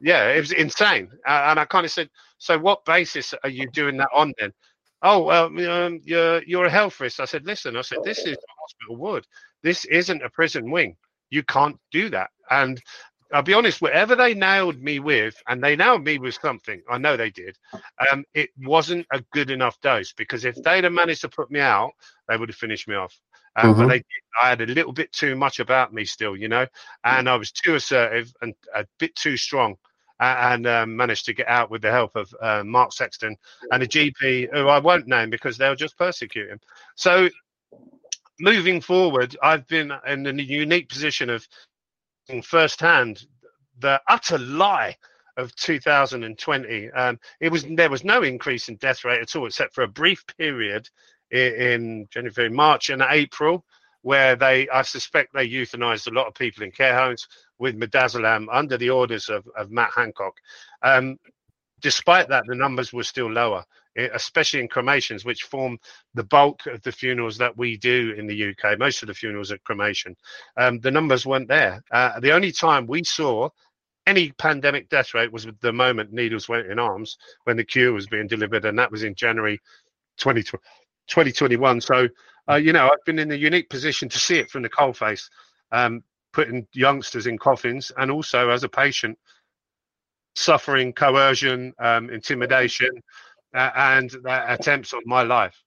[0.00, 1.10] yeah, it was insane.
[1.26, 4.52] Uh, and I kind of said, so what basis are you doing that on then?
[5.02, 7.20] Oh, well, um, you're you're a health risk.
[7.20, 9.26] I said, listen, I said this is hospital ward.
[9.62, 10.96] This isn't a prison wing.
[11.30, 12.30] You can't do that.
[12.50, 12.80] And
[13.32, 16.98] I'll be honest, whatever they nailed me with, and they nailed me with something, I
[16.98, 17.56] know they did,
[18.10, 21.60] um, it wasn't a good enough dose because if they'd have managed to put me
[21.60, 21.92] out,
[22.26, 23.14] they would have finished me off.
[23.56, 23.82] Um, mm-hmm.
[23.82, 24.04] But they,
[24.42, 26.66] I had a little bit too much about me still, you know,
[27.04, 29.76] and I was too assertive and a bit too strong
[30.20, 33.36] and um, managed to get out with the help of uh, Mark Sexton
[33.70, 36.60] and a GP who I won't name because they'll just persecute him.
[36.96, 37.28] So,
[38.40, 41.46] moving forward, I've been in a unique position of
[42.42, 43.26] firsthand
[43.80, 44.96] the utter lie
[45.36, 46.90] of 2020.
[46.90, 49.88] Um, it was there was no increase in death rate at all, except for a
[49.88, 50.88] brief period
[51.30, 53.64] in, in January, March, and April
[54.02, 57.26] where they, I suspect, they euthanized a lot of people in care homes
[57.58, 60.34] with midazolam under the orders of, of Matt Hancock.
[60.82, 61.18] Um,
[61.80, 63.64] despite that, the numbers were still lower,
[63.96, 65.78] especially in cremations, which form
[66.14, 68.78] the bulk of the funerals that we do in the UK.
[68.78, 70.16] Most of the funerals are cremation.
[70.56, 71.82] Um, the numbers weren't there.
[71.90, 73.48] Uh, the only time we saw
[74.06, 78.06] any pandemic death rate was the moment needles went in arms when the cure was
[78.06, 79.60] being delivered, and that was in January
[80.16, 80.62] 2020.
[81.08, 81.80] 2021.
[81.80, 82.08] So,
[82.48, 85.28] uh, you know, I've been in the unique position to see it from the coalface,
[85.72, 86.02] um,
[86.38, 89.18] putting youngsters in coffins, and also as a patient,
[90.36, 92.90] suffering coercion, um, intimidation,
[93.56, 95.60] uh, and uh, attempts on my life.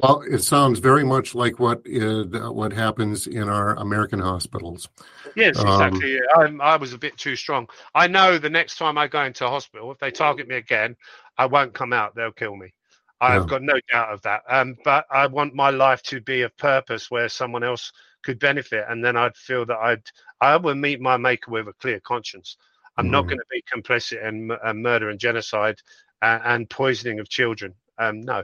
[0.00, 4.88] Well, it sounds very much like what is, what happens in our American hospitals.
[5.36, 6.14] Yes, Um, exactly.
[6.14, 6.20] yeah.
[6.36, 7.68] I'm, I was a bit too strong.
[7.94, 10.96] I know the next time I go into a hospital, if they target me again,
[11.38, 12.16] I won't come out.
[12.16, 12.74] They'll kill me.
[13.20, 13.46] I've Yeah.
[13.46, 14.42] got no doubt of that.
[14.48, 17.92] Um, but I want my life to be of purpose where someone else
[18.26, 20.02] could benefit, and then I'd feel that I'd
[20.40, 22.56] I would meet my maker with a clear conscience.
[22.98, 23.28] I'm not Mhm.
[23.28, 25.78] going to be complicit in mu- uh, murder and genocide
[26.22, 27.74] uh, and poisoning of children.
[27.98, 28.42] Um, no.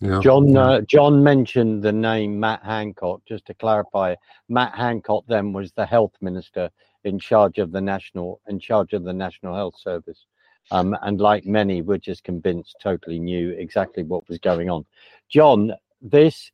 [0.00, 0.20] Yeah.
[0.20, 3.20] John uh, John mentioned the name Matt Hancock.
[3.26, 4.14] Just to clarify,
[4.48, 6.70] Matt Hancock then was the health minister
[7.04, 10.26] in charge of the national in charge of the National Health Service.
[10.72, 14.84] Um, and like many, we're just convinced totally knew exactly what was going on.
[15.28, 16.52] John, this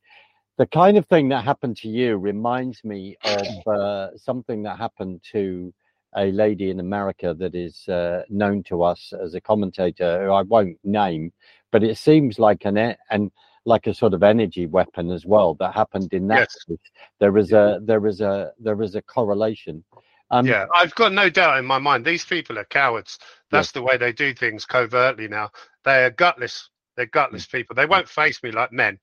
[0.59, 5.21] the kind of thing that happened to you reminds me of uh, something that happened
[5.33, 5.73] to
[6.16, 10.42] a lady in America that is uh, known to us as a commentator who I
[10.42, 11.33] won't name,
[11.73, 13.31] but it seems like an e- and
[13.66, 16.79] like a sort of energy weapon as well that happened in that Yes.
[17.19, 19.85] There is a there is a there is a correlation.
[20.31, 22.05] Um, yeah, I've got no doubt in my mind.
[22.05, 23.19] These people are cowards.
[23.51, 25.51] That's the way they do things covertly now.
[25.85, 26.69] They are gutless.
[26.97, 27.77] They're gutless people.
[27.77, 28.99] They won't face me like men.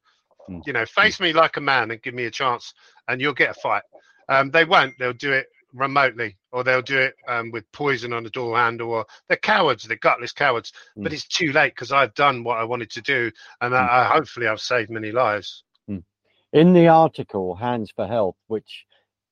[0.50, 0.66] Mm.
[0.66, 2.74] You know, face me like a man and give me a chance,
[3.08, 3.84] and you'll get a fight.
[4.30, 4.98] Um, they won't.
[5.00, 8.92] They'll do it remotely, or they'll do it um, with poison on the door handle.
[8.92, 9.84] Or they're cowards.
[9.86, 10.72] They're gutless cowards.
[10.96, 11.16] But Mm.
[11.16, 13.78] it's too late because I've done what I wanted to do, and Mm.
[13.78, 15.64] I, I, hopefully I've saved many lives.
[16.54, 18.86] in the article hands for health which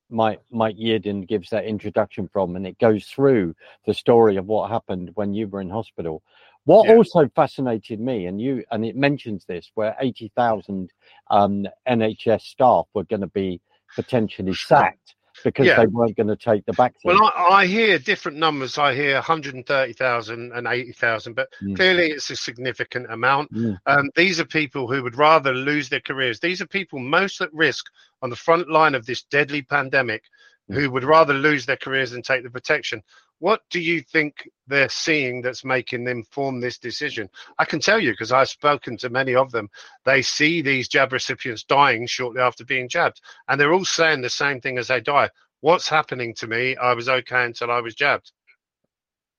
[0.10, 4.72] mike mike Yeadon gives that introduction from and it goes through the story of what
[4.72, 6.22] happened when you were in hospital
[6.66, 6.96] what Yeah.
[6.96, 10.90] also fascinated me and you and it mentions this where 80,000
[11.30, 13.60] um nhs staff were going to be
[13.96, 15.78] potentially sacked because Yeah.
[15.78, 18.78] they weren't going to take the vaccine Well, I, I hear different numbers.
[18.78, 21.76] I hear 130,000 and 80,000, but Mm.
[21.76, 23.52] clearly it's a significant amount.
[23.54, 23.78] Mm.
[23.88, 26.40] Um, these are people who would rather lose their careers.
[26.40, 27.86] These are people most at risk
[28.22, 30.24] on the front line of this deadly pandemic
[30.70, 30.76] Mm.
[30.76, 33.02] who would rather lose their careers than take the protection.
[33.42, 37.28] What do you think they're seeing that's making them form this decision?
[37.58, 39.68] I can tell you because I've spoken to many of them.
[40.06, 44.30] They see these jab recipients dying shortly after being jabbed, and they're all saying the
[44.30, 45.28] same thing as they die.
[45.62, 46.76] What's happening to me?
[46.78, 48.32] I was okay until I was jabbed.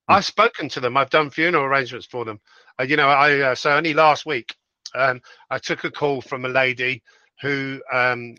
[0.08, 0.96] I've spoken to them.
[0.96, 2.40] I've done funeral arrangements for them.
[2.80, 4.56] Uh, you know, I uh, so only last week,
[4.96, 7.04] um, I took a call from a lady
[7.40, 8.34] who um,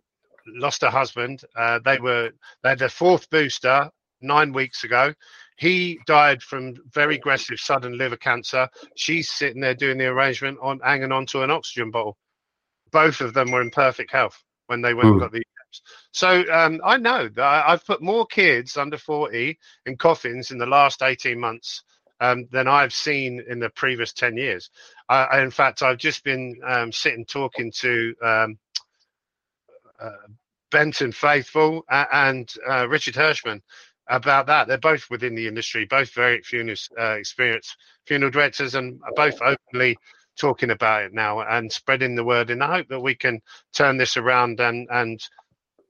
[0.45, 1.45] lost her husband.
[1.55, 2.31] Uh, they were
[2.63, 3.89] they had their fourth booster
[4.23, 5.13] nine weeks ago.
[5.57, 8.67] He died from very aggressive sudden liver cancer.
[8.95, 12.17] She's sitting there doing the arrangement on hanging onto an oxygen bottle.
[12.91, 15.19] Both of them were in perfect health when they went and Hmm.
[15.19, 15.43] got the
[16.11, 20.65] so um, I know that I've put more kids under 40 in coffins in the
[20.67, 21.83] last 18 months
[22.19, 24.69] um, than I've seen in the previous 10 years.
[25.09, 28.59] I, I- in fact, I've just been um, sitting talking to um,
[29.99, 30.11] uh,
[30.71, 33.61] Benton Faithful and uh, Richard Hirschman
[34.09, 34.67] about that.
[34.67, 39.41] They're both within the industry, both very funeral uh, experienced funeral directors, and are both
[39.41, 39.97] openly
[40.37, 42.49] talking about it now and spreading the word.
[42.49, 43.41] And I hope that we can
[43.73, 45.19] turn this around and and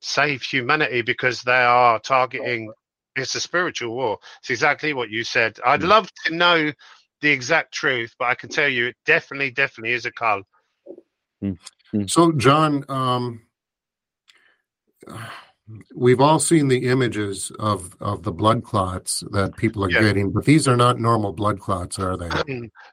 [0.01, 2.71] save humanity because they are targeting.
[3.15, 4.19] It's a spiritual war.
[4.41, 5.59] It's exactly what you said.
[5.65, 5.87] I'd Mm.
[5.87, 6.71] love to know
[7.21, 10.45] the exact truth, but I can tell you it definitely, definitely is a cult.
[12.07, 13.43] So, John, um,
[15.95, 20.01] we've all seen the images of, of the blood clots that people are Yeah.
[20.01, 22.29] getting, but these are not normal blood clots, are they?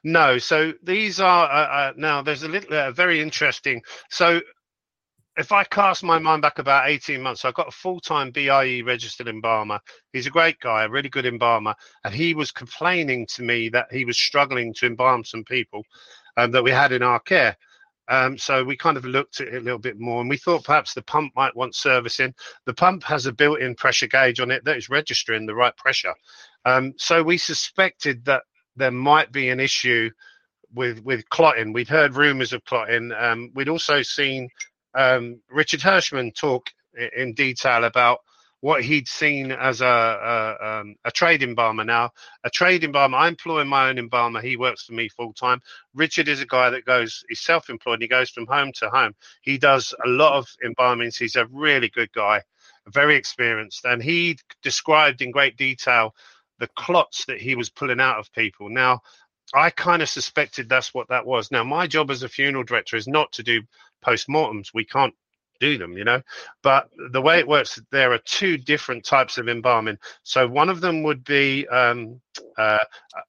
[0.03, 2.21] no, so these are uh, uh, now.
[2.21, 3.81] There's a little uh, very interesting.
[4.09, 4.41] So,
[5.37, 9.29] if I cast my mind back about 18 months, I got a full-time BIE registered
[9.29, 9.79] embalmer.
[10.11, 13.87] He's a great guy, a really good embalmer, and he was complaining to me that
[13.91, 15.83] he was struggling to embalm some people
[16.37, 17.55] um, that we had in our care.
[18.11, 20.65] Um, so we kind of looked at it a little bit more, and we thought
[20.65, 22.33] perhaps the pump might want servicing.
[22.65, 26.13] The pump has a built-in pressure gauge on it that is registering the right pressure.
[26.65, 28.43] Um, so we suspected that
[28.75, 30.09] there might be an issue
[30.73, 31.71] with with clotting.
[31.71, 33.13] We'd heard rumours of clotting.
[33.17, 34.49] Um, we'd also seen
[34.93, 36.67] um, Richard Hirschman talk
[37.15, 38.19] in detail about
[38.61, 41.83] what he'd seen as a a, um, a trade embalmer.
[41.83, 42.11] Now,
[42.43, 44.41] a trade embalmer, I employ my own embalmer.
[44.41, 45.59] He works for me full time.
[45.93, 48.01] Richard is a guy that goes, he's self employed.
[48.01, 49.13] He goes from home to home.
[49.41, 51.17] He does a lot of embalmings.
[51.17, 52.41] He's a really good guy,
[52.87, 53.83] very experienced.
[53.85, 56.15] And he described in great detail
[56.59, 58.69] the clots that he was pulling out of people.
[58.69, 59.01] Now,
[59.53, 61.51] I kind of suspected that's what that was.
[61.51, 63.63] Now, my job as a funeral director is not to do
[64.01, 64.71] post-mortems.
[64.73, 65.15] We can't
[65.61, 66.21] do them, you know.
[66.63, 69.97] But the way it works, there are two different types of embalming.
[70.23, 72.19] So one of them would be um,
[72.57, 72.79] uh,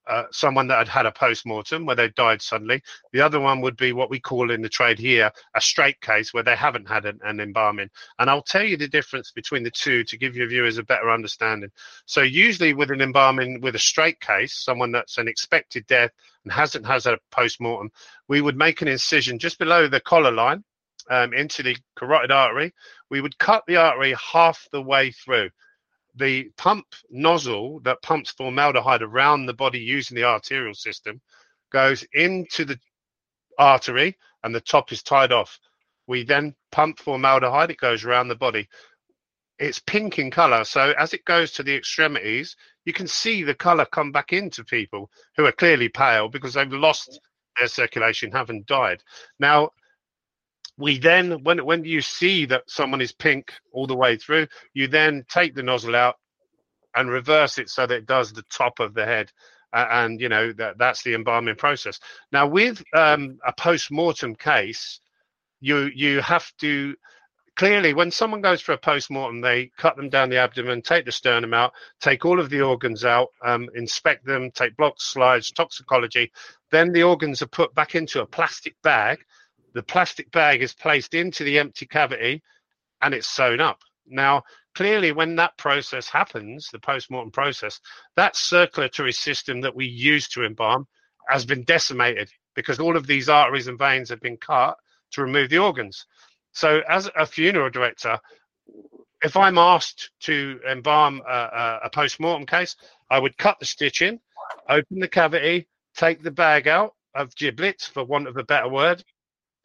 [0.08, 2.82] uh, someone that had had a post mortem where they died suddenly.
[3.12, 6.32] The other one would be what we call in the trade here a straight case
[6.32, 7.90] where they haven't had an, an embalming.
[8.18, 11.10] And I'll tell you the difference between the two to give your viewers a better
[11.10, 11.70] understanding.
[12.06, 16.10] So usually with an embalming with a straight case, someone that's an expected death
[16.44, 17.90] and hasn't has a post mortem,
[18.28, 20.64] we would make an incision just below the collar line
[21.10, 22.72] um, into the carotid artery.
[23.10, 25.50] We would cut the artery half the way through.
[26.14, 31.20] The pump nozzle that pumps formaldehyde around the body using the arterial system
[31.70, 32.78] goes into the
[33.58, 35.58] artery and the top is tied off.
[36.06, 38.68] We then pump formaldehyde, it goes around the body.
[39.58, 40.64] It's pink in color.
[40.64, 44.64] So as it goes to the extremities, you can see the color come back into
[44.64, 47.20] people who are clearly pale because they've lost
[47.58, 49.02] their circulation, haven't died.
[49.38, 49.70] Now,
[50.82, 54.86] we then when when you see that someone is pink all the way through you
[54.88, 56.16] then take the nozzle out
[56.94, 59.30] and reverse it so that it does the top of the head.
[59.74, 61.98] Uh, and you know that that's the embalming process.
[62.30, 65.00] Now with um, a post-mortem case
[65.60, 66.94] you you have to
[67.56, 71.12] clearly when someone goes for a post-mortem they cut them down the abdomen take the
[71.12, 76.30] sternum out take all of the organs out um, inspect them take blocks slides toxicology.
[76.70, 79.24] Then the organs are put back into a plastic bag
[79.74, 82.42] the plastic bag is placed into the empty cavity
[83.00, 83.78] and it's sewn up.
[84.06, 84.42] Now,
[84.74, 87.80] clearly, when that process happens, the post-mortem process,
[88.16, 90.86] that circulatory system that we use to embalm
[91.28, 94.76] has been decimated because all of these arteries and veins have been cut
[95.12, 96.06] to remove the organs.
[96.52, 98.18] So, as a funeral director,
[99.22, 102.76] if I'm asked to embalm a, a post-mortem case,
[103.10, 104.20] I would cut the stitch in,
[104.68, 109.04] open the cavity, take the bag out of giblets, for want of a better word,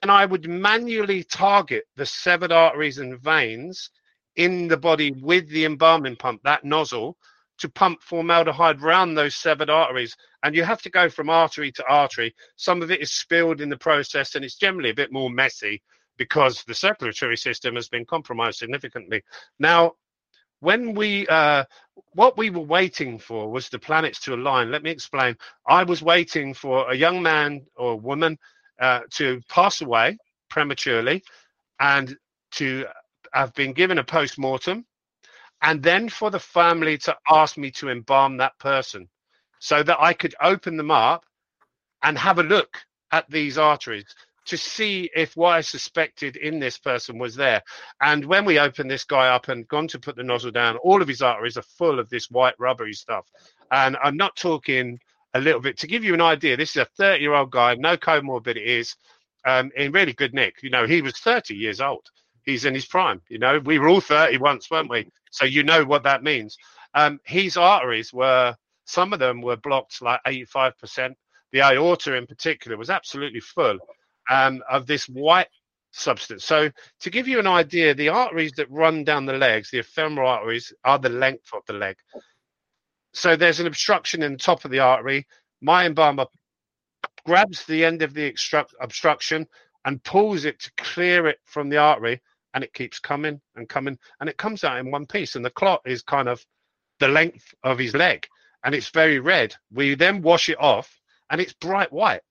[0.02, 3.90] and I would manually target the severed arteries and veins
[4.36, 7.18] in the body with the embalming pump, that nozzle,
[7.58, 10.16] to pump formaldehyde around those severed arteries.
[10.44, 12.36] And you have to go from artery to artery.
[12.56, 15.82] Some of it is spilled in the process, and it's generally a bit more messy
[16.18, 19.24] because the circulatory system has been compromised significantly.
[19.60, 19.94] Now,
[20.60, 21.64] when we uh,
[22.14, 25.36] what we were waiting for was the planets to align let me explain
[25.68, 28.38] i was waiting for a young man or woman
[28.80, 30.18] uh, to pass away
[30.50, 31.24] prematurely
[31.80, 32.16] and
[32.52, 32.86] to
[33.34, 34.86] have been given a post mortem,
[35.62, 39.08] and then for the family to ask me to embalm that person
[39.60, 41.26] so that I could open them up
[42.04, 42.78] and have a look
[43.12, 44.06] at these arteries
[44.46, 47.62] to see if what I suspected in this person was there.
[48.02, 51.02] And when we opened this guy up and gone to put the nozzle down, all
[51.02, 53.26] of his arteries are full of this white rubbery stuff.
[53.72, 55.00] And I'm not talking
[55.38, 56.58] a little bit to give you an idea.
[56.58, 58.96] This is a 30 year old guy, no comorbidities,
[59.46, 60.56] um, in really good nick.
[60.62, 62.06] You know, he was 30 years old.
[62.44, 63.22] He's in his prime.
[63.30, 65.10] You know, we were all 30 once, weren't we?
[65.32, 66.58] So you know what that means.
[66.94, 71.14] Um, his arteries were, some of them were blocked like 85%.
[71.52, 73.78] The aorta in particular was absolutely full
[74.30, 75.48] um, of this white
[75.92, 76.44] substance.
[76.44, 76.70] So
[77.02, 80.74] to give you an idea, the arteries that run down the legs, the ephemeral arteries,
[80.84, 81.98] are the length of the leg
[83.18, 85.26] so there's an obstruction in the top of the artery.
[85.60, 86.28] My embalmer
[87.26, 88.36] grabs the end of the
[88.80, 89.48] obstruction
[89.84, 92.22] and pulls it to clear it from the artery,
[92.54, 95.36] and it keeps coming and coming, and it comes out in one piece.
[95.36, 96.46] And the clot is kind of
[97.00, 98.28] the length of his leg,
[98.64, 99.56] and it's very red.
[99.72, 101.00] We then wash it off,
[101.32, 102.22] and it's bright white.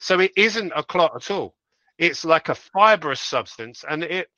[0.00, 1.54] So it isn't a clot at all.
[1.98, 4.28] It's like a fibrous substance, and it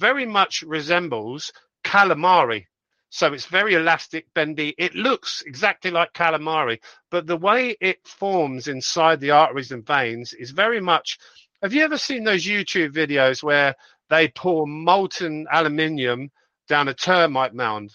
[0.00, 1.52] very much resembles
[1.84, 2.66] calamari
[3.14, 4.74] so it's very elastic, bendy.
[4.78, 6.78] It looks exactly like calamari,
[7.10, 11.18] but the way it forms inside the arteries and veins is very much.
[11.62, 13.74] Have you ever seen those YouTube videos where
[14.08, 16.30] they pour molten aluminium
[16.68, 17.94] down a termite mound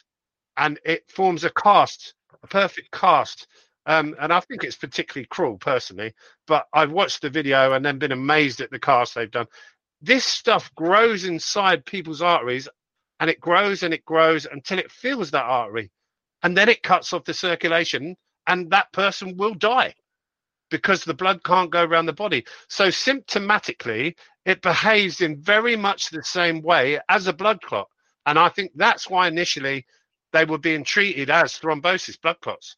[0.56, 2.14] and it forms a cast,
[2.44, 3.48] a perfect cast?
[3.88, 6.14] Um, and I think it's particularly cruel personally,
[6.46, 9.48] but I've watched the video and then been amazed at the cast they've done.
[10.00, 12.70] This stuff grows inside people's arteries
[13.20, 15.92] and it grows and it grows until it fills that artery
[16.44, 18.16] and then it cuts off the circulation
[18.48, 19.94] and that person will die
[20.70, 22.46] because the blood can't go around the body.
[22.70, 24.16] So symptomatically
[24.46, 27.88] it behaves in very much the same way as a blood clot
[28.26, 29.86] and i think that's why initially
[30.34, 32.78] they were being treated as thrombosis blood clots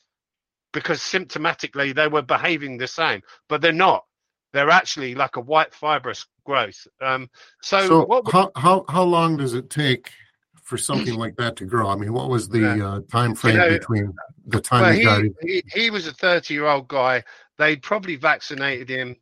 [0.73, 4.03] because symptomatically they were behaving the same but they're not.
[4.51, 6.87] They're actually like a white fibrous growth.
[6.99, 7.29] Um,
[7.61, 10.09] so, so what how, how how long does it take
[10.69, 11.89] for something like that to grow?
[11.89, 12.87] I mean, what was the yeah.
[12.87, 14.13] uh, time frame you know, between
[14.45, 17.23] the time well, he, got he, he was a 30 year old guy.
[17.57, 19.15] They'd probably vaccinated him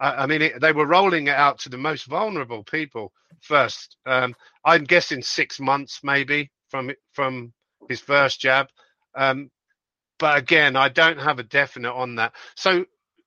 [0.00, 3.96] I, I mean, it, they were rolling it out to the most vulnerable people first.
[4.06, 4.34] Um,
[4.64, 7.52] I'm guessing six months maybe from from
[7.88, 8.68] his first jab.
[9.14, 9.50] Um,
[10.18, 12.32] but again, I don't have a definite on that.
[12.56, 12.84] So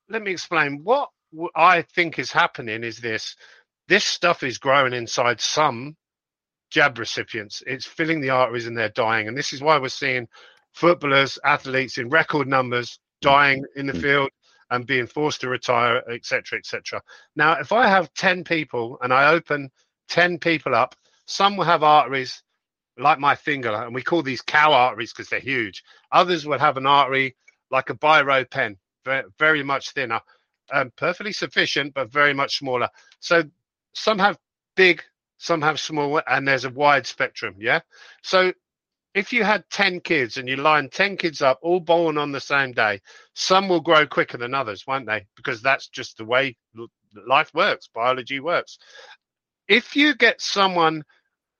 [0.08, 0.80] let me explain.
[0.82, 1.10] What
[1.54, 3.36] I think is happening is this:
[3.88, 5.96] this stuff is growing inside some
[6.72, 7.62] jab recipients.
[7.66, 10.26] It's filling the arteries and they're dying, and this is why we're seeing
[10.72, 14.30] footballers, athletes in record numbers dying in the field
[14.70, 17.02] and being forced to retire, etc., etc.
[17.36, 19.70] Now, if I have ten people and I open
[20.08, 20.94] ten people up,
[21.26, 22.42] some will have arteries
[22.98, 25.82] like my finger, and we call these cow arteries because they're huge.
[26.10, 27.36] Others will have an artery
[27.70, 30.20] like a biro pen, very, very much thinner,
[30.72, 32.88] um, perfectly sufficient, but very much smaller.
[33.20, 33.44] So
[33.94, 34.38] some have
[34.74, 35.02] big,
[35.42, 37.56] some have small, and there's a wide spectrum.
[37.58, 37.80] Yeah.
[38.22, 38.52] So
[39.12, 42.38] if you had 10 kids and you line 10 kids up, all born on the
[42.38, 43.00] same day,
[43.34, 45.26] some will grow quicker than others, won't they?
[45.34, 46.56] Because that's just the way
[47.26, 48.78] life works, biology works.
[49.66, 51.02] If you get someone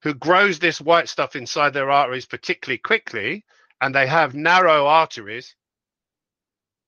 [0.03, 3.45] who grows this white stuff inside their arteries particularly quickly
[3.81, 5.57] and they have narrow arteries,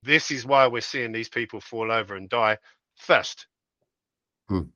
[0.04, 2.58] this is why we're seeing these people fall over and die
[2.94, 3.48] first.
[4.48, 4.68] Hmm.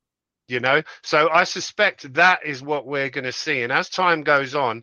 [0.49, 3.63] You know, so I suspect that is what we're going to see.
[3.63, 4.83] And as time goes on,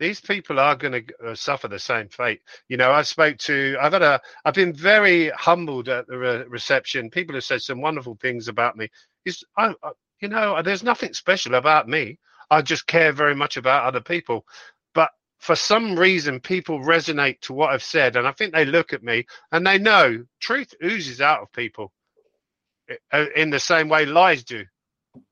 [0.00, 2.40] these people are going to uh, suffer the same fate.
[2.68, 6.44] You know, I spoke to, I've had a, I've been very humbled at the re-
[6.48, 7.10] reception.
[7.10, 8.88] People have said some wonderful things about me.
[9.24, 9.90] Is, I, I,
[10.20, 12.18] you know, there's nothing special about me.
[12.50, 14.46] I just care very much about other people.
[14.94, 18.92] But for some reason, people resonate to what I've said, and I think they look
[18.92, 21.92] at me and they know truth oozes out of people
[23.12, 24.64] uh, in the same way lies do.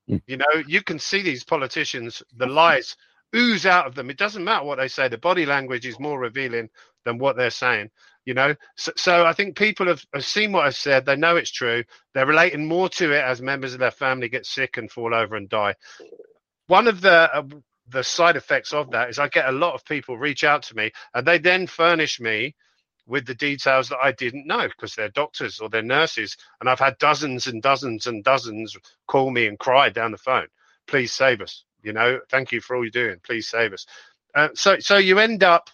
[0.08, 0.22] Mm.
[0.26, 2.96] You know, you can see these politicians, the lies
[3.34, 4.10] ooze out of them.
[4.10, 5.08] It doesn't matter what they say.
[5.08, 6.68] The body language is more revealing
[7.04, 7.90] than what they're saying.
[8.24, 11.06] You know, so, so I think people have, have seen what I've said.
[11.06, 11.84] They know it's true.
[12.12, 15.36] They're relating more to it as members of their family get sick and fall over
[15.36, 15.74] and die.
[16.66, 17.44] One of the uh,
[17.88, 20.76] the side effects of that is I get a lot of people reach out to
[20.76, 22.56] me and they then furnish me
[23.06, 26.36] with the details that I didn't know because they're doctors or they're nurses.
[26.60, 28.76] And I've had dozens and dozens and dozens
[29.06, 30.48] call me and cry down the phone,
[30.86, 31.64] please save us.
[31.82, 33.20] You know, thank you for all you're doing.
[33.24, 33.86] Please save us.
[34.34, 35.70] Uh, so, so you end up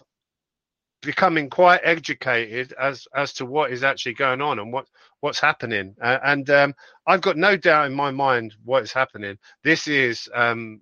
[1.01, 4.87] becoming quite educated as as to what is actually going on and what
[5.19, 5.95] what's happening.
[6.01, 6.73] Uh, and um,
[7.05, 9.37] I've got no doubt in my mind what is happening.
[9.63, 10.81] This is um,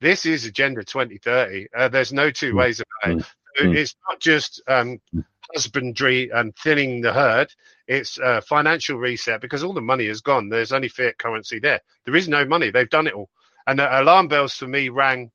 [0.00, 1.68] this is Agenda 2030.
[1.76, 2.58] Uh, there's no two mm.
[2.58, 3.26] ways about it.
[3.60, 3.76] Mm.
[3.76, 5.24] It's not just um, mm.
[5.54, 7.52] husbandry and thinning the herd.
[7.88, 10.48] It's a financial reset because all the money is gone.
[10.48, 11.80] There's only fiat currency there.
[12.04, 12.70] There is no money.
[12.70, 13.30] They've done it all.
[13.66, 15.30] And the alarm bells for me rang,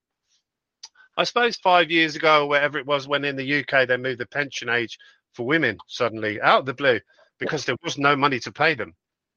[1.17, 4.19] I suppose, five years ago or whatever it was when in the UK they moved
[4.19, 4.97] the pension age
[5.33, 6.99] for women suddenly out of the blue
[7.39, 8.93] because there was no money to pay them.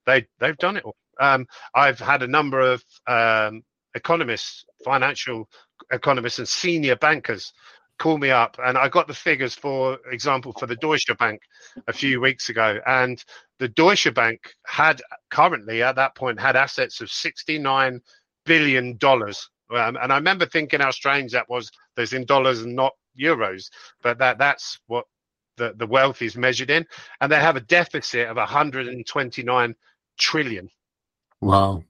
[0.06, 0.96] They they've done it all.
[1.20, 3.62] Um, I've had a number of um,
[3.94, 5.48] economists, financial
[5.92, 7.52] economists, and senior bankers
[7.98, 11.40] call me up, and I got the figures, for example, for the Deutsche Bank
[11.86, 13.22] a few weeks ago, and
[13.58, 18.00] the Deutsche Bank had currently at that point had assets of 69
[18.44, 19.48] billion dollars.
[19.70, 21.70] Um, and I remember thinking how strange that was.
[21.96, 23.70] There's in dollars and not euros,
[24.02, 25.06] but that that's what
[25.56, 26.86] the, the wealth is measured in.
[27.20, 29.74] And they have a deficit of 129
[30.18, 30.68] trillion.
[31.40, 31.84] Wow.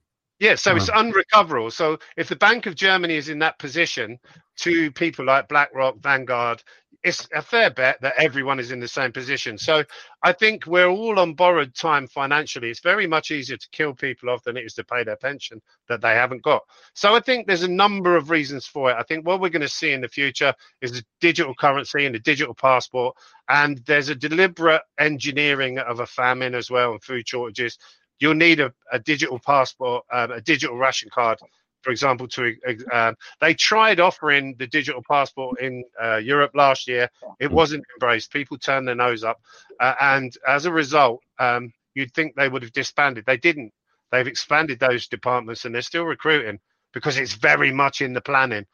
[0.45, 0.77] Yeah, so wow.
[0.77, 1.01] it's uh-huh.
[1.01, 1.71] unrecoverable.
[1.71, 4.19] So if the Bank of Germany is in that position
[4.57, 6.63] to people like BlackRock, Vanguard,
[7.03, 9.57] it's a fair bet that everyone is in the same position.
[9.57, 9.85] So
[10.23, 12.69] I think we're all on borrowed time financially.
[12.69, 15.63] It's very much easier to kill people off than it is to pay their pension
[15.89, 16.61] that they haven't got.
[16.93, 18.97] So I think there's a number of reasons for it.
[18.99, 22.17] I think what we're going to see in the future is a digital currency and
[22.17, 23.17] a digital passport.
[23.49, 27.79] And there's a deliberate engineering of a famine as well and food shortages.
[28.21, 31.39] You'll need a, a digital passport, um, a digital ration card
[31.85, 32.57] for example, to
[32.91, 37.11] uh, they tried offering the digital passport in uh, Europe last year.
[37.39, 38.33] It wasn't embraced.
[38.33, 39.39] People turned their nose up,
[39.79, 43.25] uh, and as a result, um, you'd think they would have disbanded.
[43.27, 43.71] They didn't.
[44.11, 46.59] They've expanded those departments, and they're still recruiting
[46.95, 48.65] because it's very much in the planning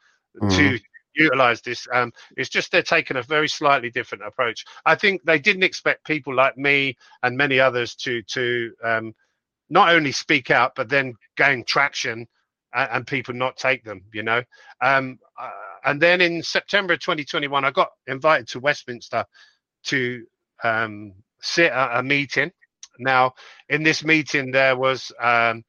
[0.41, 0.55] mm-hmm.
[0.57, 0.79] to
[1.13, 1.87] utilize this.
[1.91, 4.63] Um, it's just they're taking a very slightly different approach.
[4.85, 9.13] I think they didn't expect people like me and many others to to um,
[9.71, 12.27] not only speak out but then gain traction
[12.73, 14.43] and, and people not take them, you know.
[14.81, 15.49] Um, uh,
[15.85, 19.25] and then in September 2021, I got invited to Westminster
[19.85, 20.23] to
[20.63, 22.51] um, sit at a meeting.
[22.99, 23.33] Now,
[23.69, 25.63] in this meeting, there was um,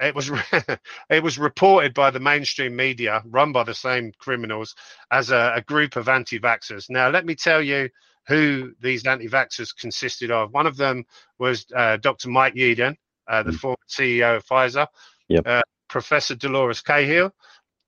[0.00, 0.30] it was
[1.10, 4.74] it was reported by the mainstream media, run by the same criminals,
[5.10, 6.90] as a, a group of anti-vaxxers.
[6.90, 7.88] Now, let me tell you
[8.28, 10.52] who these anti-vaxxers consisted of.
[10.52, 11.04] One of them
[11.38, 12.28] was uh, Dr.
[12.28, 12.96] Mike Yeadon,
[13.28, 13.60] uh, the Mm.
[13.60, 14.86] former CEO of Pfizer,
[15.28, 15.46] Yep.
[15.46, 17.32] uh, Professor Dolores Cahill,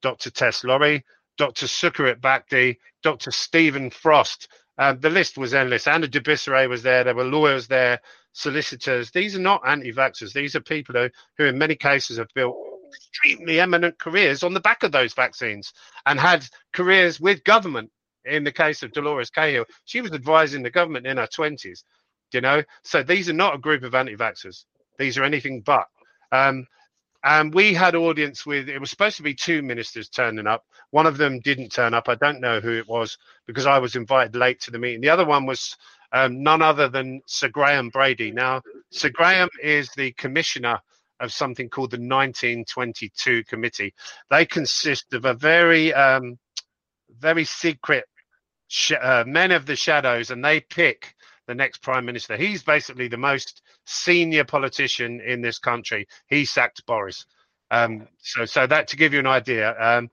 [0.03, 0.31] Dr.
[0.31, 1.03] Tess Lawrie,
[1.37, 1.67] Dr.
[1.67, 3.31] Sucharit Bhakdi, Dr.
[3.31, 4.49] Stephen Frost.
[4.79, 5.87] Um, the list was endless.
[5.87, 7.05] Anna de Buisseret was there.
[7.05, 8.01] There were lawyers there,
[8.33, 9.11] solicitors.
[9.11, 10.33] These are not anti-vaxxers.
[10.33, 12.57] These are people who, who in many cases have built
[12.95, 15.73] extremely eminent careers on the back of those vaccines
[16.07, 17.91] and had careers with government.
[18.25, 21.83] In the case of Dolores Cahill, she was advising the government in her 20s,
[22.33, 22.63] you know.
[22.85, 24.65] So these are not a group of anti vaxxers.
[24.99, 25.87] These are anything but.
[26.33, 26.67] Um,
[27.25, 30.65] and we had audience with, it was supposed to be two ministers turning up.
[30.91, 32.09] One of them didn't turn up.
[32.09, 35.01] I don't know who it was because I was invited late to the meeting.
[35.01, 35.77] The other one was
[36.13, 38.31] um, none other than Sir Graham Brady.
[38.31, 40.81] Now, Sir Graham is the commissioner
[41.21, 43.93] of something called the 1922 committee.
[44.31, 46.39] They consist of a very, um,
[47.19, 48.05] very secret
[48.69, 51.15] sh- uh, men of the shadows, and they pick
[51.49, 52.37] the next prime minister.
[52.37, 56.07] He's basically the most senior politician in this country.
[56.29, 57.27] He sacked Boris.
[57.71, 59.75] Um, so, so that to give you an idea.
[59.81, 60.11] Um,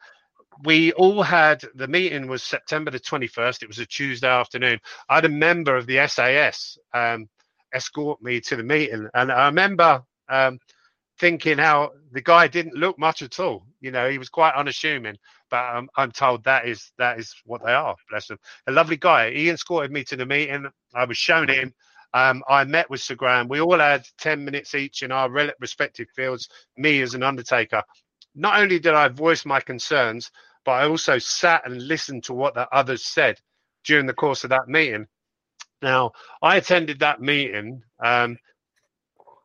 [0.63, 3.61] we all had the meeting was September the 21st.
[3.61, 4.79] It was a Tuesday afternoon.
[5.09, 7.27] I had a member of the SAS um,
[7.73, 10.59] escort me to the meeting, and I remember um,
[11.19, 13.65] thinking how the guy didn't look much at all.
[13.81, 15.17] You know, he was quite unassuming,
[15.55, 17.95] but um, I'm told that is that is what they are.
[18.09, 18.37] Bless them.
[18.67, 19.31] A lovely guy.
[19.31, 20.67] He escorted me to the meeting.
[20.93, 21.73] I was shown him.
[22.13, 23.47] Um, I met with Sir Graham.
[23.47, 25.29] We all had 10 minutes each in our
[25.61, 26.49] respective fields.
[26.75, 27.81] Me as an undertaker.
[28.35, 30.29] Not only did I voice my concerns,
[30.65, 33.39] but I also sat and listened to what the others said
[33.85, 35.07] during the course of that meeting.
[35.81, 38.37] Now, I attended that meeting um,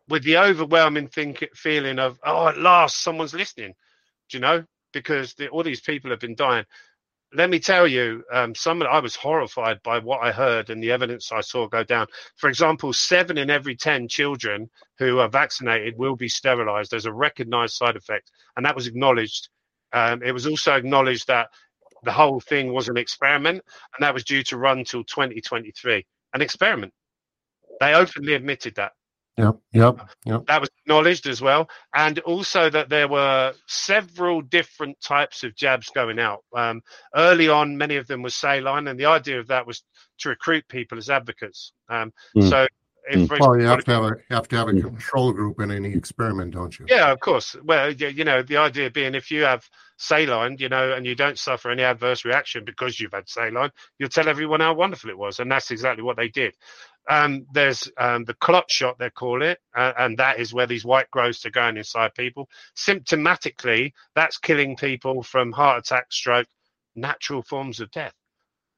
[0.09, 3.75] with the overwhelming think, feeling of, oh, at last someone's listening,
[4.29, 4.65] do you know?
[4.93, 6.65] Because the, all these people have been dying.
[7.33, 10.91] Let me tell you, um, some I was horrified by what I heard and the
[10.91, 12.09] evidence I saw go down.
[12.37, 14.69] For example, seven in every 10 children
[14.99, 18.33] who are vaccinated will be sterilized There's a recognized side effect.
[18.57, 19.49] And that was acknowledged.
[19.93, 21.51] Um, it was also acknowledged that
[22.03, 23.63] the whole thing was an experiment
[23.95, 26.05] and that was due to run till 2023.
[26.35, 26.93] An experiment.
[27.81, 28.93] They openly admitted that
[29.37, 30.47] Yep, yep, yep.
[30.47, 35.89] that was acknowledged as well, and also that there were several different types of jabs
[35.95, 36.45] going out.
[36.55, 36.83] Um,
[37.15, 39.83] early on, many of them were saline, and the idea of that was
[40.19, 41.73] to recruit people as advocates.
[41.89, 42.49] Um, Mm.
[42.49, 42.67] So,
[43.09, 45.71] if, for Well, you have to have a have to have a control group in
[45.71, 46.87] any experiment, don't you?
[46.89, 47.57] Yeah, of course.
[47.65, 51.39] Well, you know, the idea being if you have saline, you know, and you don't
[51.39, 55.41] suffer any adverse reaction because you've had saline, you'll tell everyone how wonderful it was,
[55.41, 56.55] and that's exactly what they did.
[57.09, 60.85] Um, there's um, the clot shot, they call it, uh, and that is where these
[60.85, 62.49] white growths are going inside people.
[62.77, 66.47] Symptomatically, that's killing people from heart attack, stroke,
[66.95, 68.15] natural forms of death,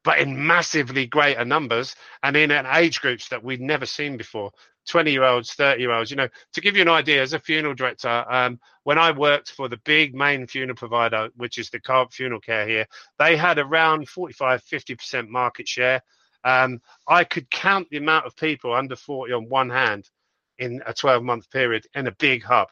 [0.04, 4.50] but in massively greater numbers and in an age groups that we've never seen before.
[4.88, 6.10] 20 year olds, 30 year olds.
[6.10, 9.50] You know, to give you an idea, as a funeral director, um, when I worked
[9.50, 12.86] for the big main funeral provider, which is the Co-op Funeral Care here,
[13.18, 16.02] they had around 45, 50% market share.
[16.44, 20.10] Um, I could count the amount of people under 40 on one hand
[20.58, 22.68] in a 12 month period in a big hub,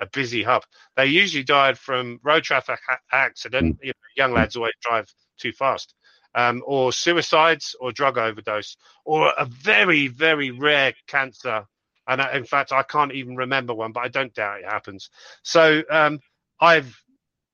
[0.00, 0.64] a busy hub.
[0.96, 3.78] They usually died from road traffic ha- accident.
[3.82, 5.94] You know, young lads always drive too fast.
[6.36, 11.64] Um, or suicides or drug overdose or a very, very rare cancer.
[12.08, 15.10] And I, in fact, I can't even remember one, but I don't doubt it happens.
[15.44, 16.18] So um,
[16.60, 17.00] I've,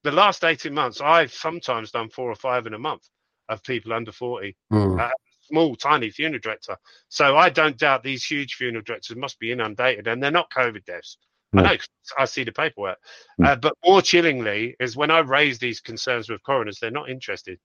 [0.02, 3.06] the last 18 months, I've sometimes done four or five in a month
[3.50, 4.98] of people under 40 Hmm.
[5.50, 6.76] Small, tiny funeral director.
[7.08, 10.84] So I don't doubt these huge funeral directors must be inundated, and they're not COVID
[10.84, 11.18] deaths.
[11.52, 11.62] No.
[11.62, 11.78] I know
[12.18, 12.98] I see the paperwork.
[13.40, 13.46] Mm.
[13.46, 17.58] Uh, but more chillingly is when I raise these concerns with coroners, they're not interested.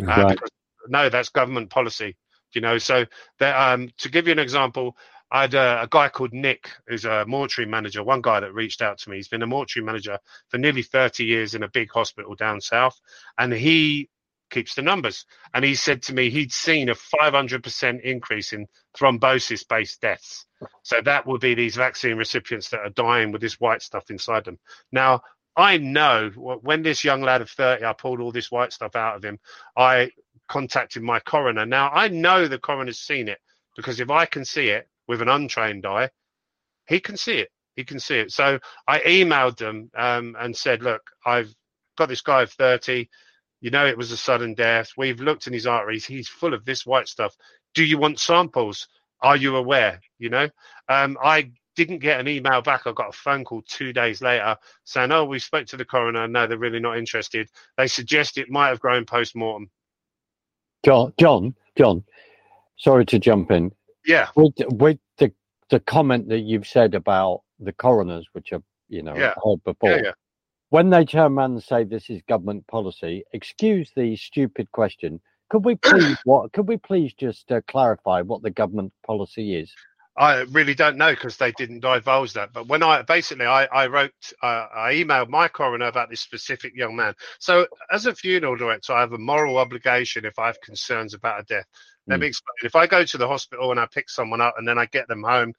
[0.00, 0.28] Uh, Right.
[0.28, 0.50] because,
[0.88, 2.16] no, that's government policy.
[2.52, 3.06] You know, so
[3.38, 4.96] that, um, to give you an example,
[5.30, 8.02] I had a, a guy called Nick, who's a mortuary manager.
[8.02, 9.16] One guy that reached out to me.
[9.16, 13.00] He's been a mortuary manager for nearly 30 years in a big hospital down south,
[13.38, 14.08] and he
[14.50, 15.24] keeps the numbers.
[15.54, 20.46] And he said to me he'd seen a 500% increase in thrombosis based deaths.
[20.82, 24.44] So that would be these vaccine recipients that are dying with this white stuff inside
[24.44, 24.58] them.
[24.92, 25.22] Now,
[25.56, 29.16] I know when this young lad of 30, I pulled all this white stuff out
[29.16, 29.38] of him,
[29.76, 30.10] I
[30.48, 31.66] contacted my coroner.
[31.66, 33.38] Now, I know the coroner's seen it
[33.76, 36.10] because if I can see it with an untrained eye,
[36.86, 37.48] he can see it.
[37.76, 38.32] He can see it.
[38.32, 41.54] So I emailed them um, and said, look, I've
[41.96, 43.08] got this guy of 30.
[43.60, 44.92] You know, it was a sudden death.
[44.96, 46.06] We've looked in his arteries.
[46.06, 47.36] He's full of this white stuff.
[47.74, 48.88] Do you want samples?
[49.22, 50.00] Are you aware?
[50.18, 50.48] You know,
[50.88, 52.86] um, I didn't get an email back.
[52.86, 56.26] I got a phone call two days later saying, oh, we spoke to the coroner.
[56.26, 57.48] No, they're really not interested.
[57.76, 59.70] They suggest it might have grown post mortem.
[60.84, 62.04] John, John, John.
[62.78, 63.72] Sorry to jump in.
[64.06, 64.28] Yeah.
[64.36, 65.32] With with the
[65.68, 69.34] the comment that you've said about the coroners, which are you know Yeah.
[69.44, 69.90] heard before.
[69.90, 70.12] Yeah, yeah.
[70.70, 75.20] When they turn around and say this is government policy, excuse the stupid question.
[75.50, 76.52] Could we please what?
[76.52, 79.72] Could we please just uh, clarify what the government policy is?
[80.16, 82.52] I really don't know because they didn't divulge that.
[82.52, 84.12] But when I basically I, I wrote
[84.42, 87.14] uh, I emailed my coroner about this specific young man.
[87.38, 91.40] So as a funeral director, I have a moral obligation if I have concerns about
[91.40, 91.66] a death.
[92.08, 92.22] Let Mm.
[92.22, 92.54] me explain.
[92.64, 95.08] If I go to the hospital and I pick someone up and then I get
[95.08, 95.52] them home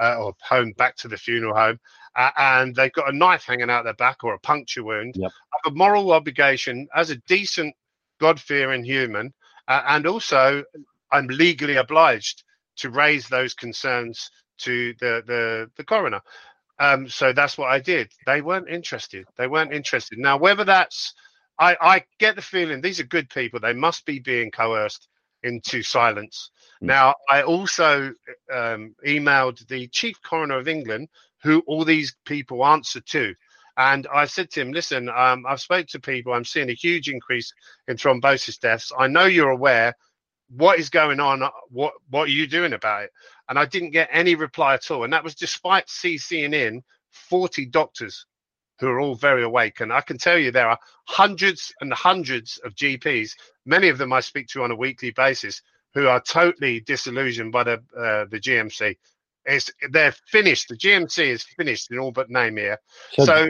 [0.00, 1.78] uh, or home back to the funeral home
[2.16, 5.30] uh, and they've got a knife hanging out their back or a puncture wound, Yep.
[5.30, 7.74] I have a moral obligation as a decent,
[8.20, 9.32] God-fearing human,
[9.68, 10.64] uh, and also
[11.12, 12.42] I'm legally obliged
[12.76, 16.20] to raise those concerns to the the, the coroner.
[16.78, 18.12] Um, so that's what I did.
[18.26, 19.26] They weren't interested.
[19.38, 20.18] They weren't interested.
[20.18, 21.14] Now, whether that's
[21.58, 23.60] I, I get the feeling these are good people.
[23.60, 25.08] They must be being coerced
[25.42, 26.50] into silence.
[26.82, 26.86] Mm.
[26.86, 28.12] Now, I also
[28.52, 31.08] um, emailed the chief coroner of England,
[31.46, 33.32] who all these people answer to.
[33.76, 36.32] And I said to him, listen, um, I've spoke to people.
[36.32, 37.52] I'm seeing a huge increase
[37.86, 38.90] in thrombosis deaths.
[38.98, 39.94] I know you're aware.
[40.48, 41.48] What is going on?
[41.68, 43.10] What what are you doing about it?
[43.48, 45.04] And I didn't get any reply at all.
[45.04, 46.82] And that was despite CCing in
[47.12, 48.26] 40 doctors
[48.80, 49.80] who are all very awake.
[49.80, 53.32] And I can tell you there are hundreds and hundreds of GPs,
[53.64, 55.62] many of them I speak to on a weekly basis,
[55.94, 58.96] who are totally disillusioned by the uh, the GMC.
[59.46, 60.68] It's they're finished.
[60.70, 62.78] The GMC is finished in all but name here.
[63.18, 63.48] So,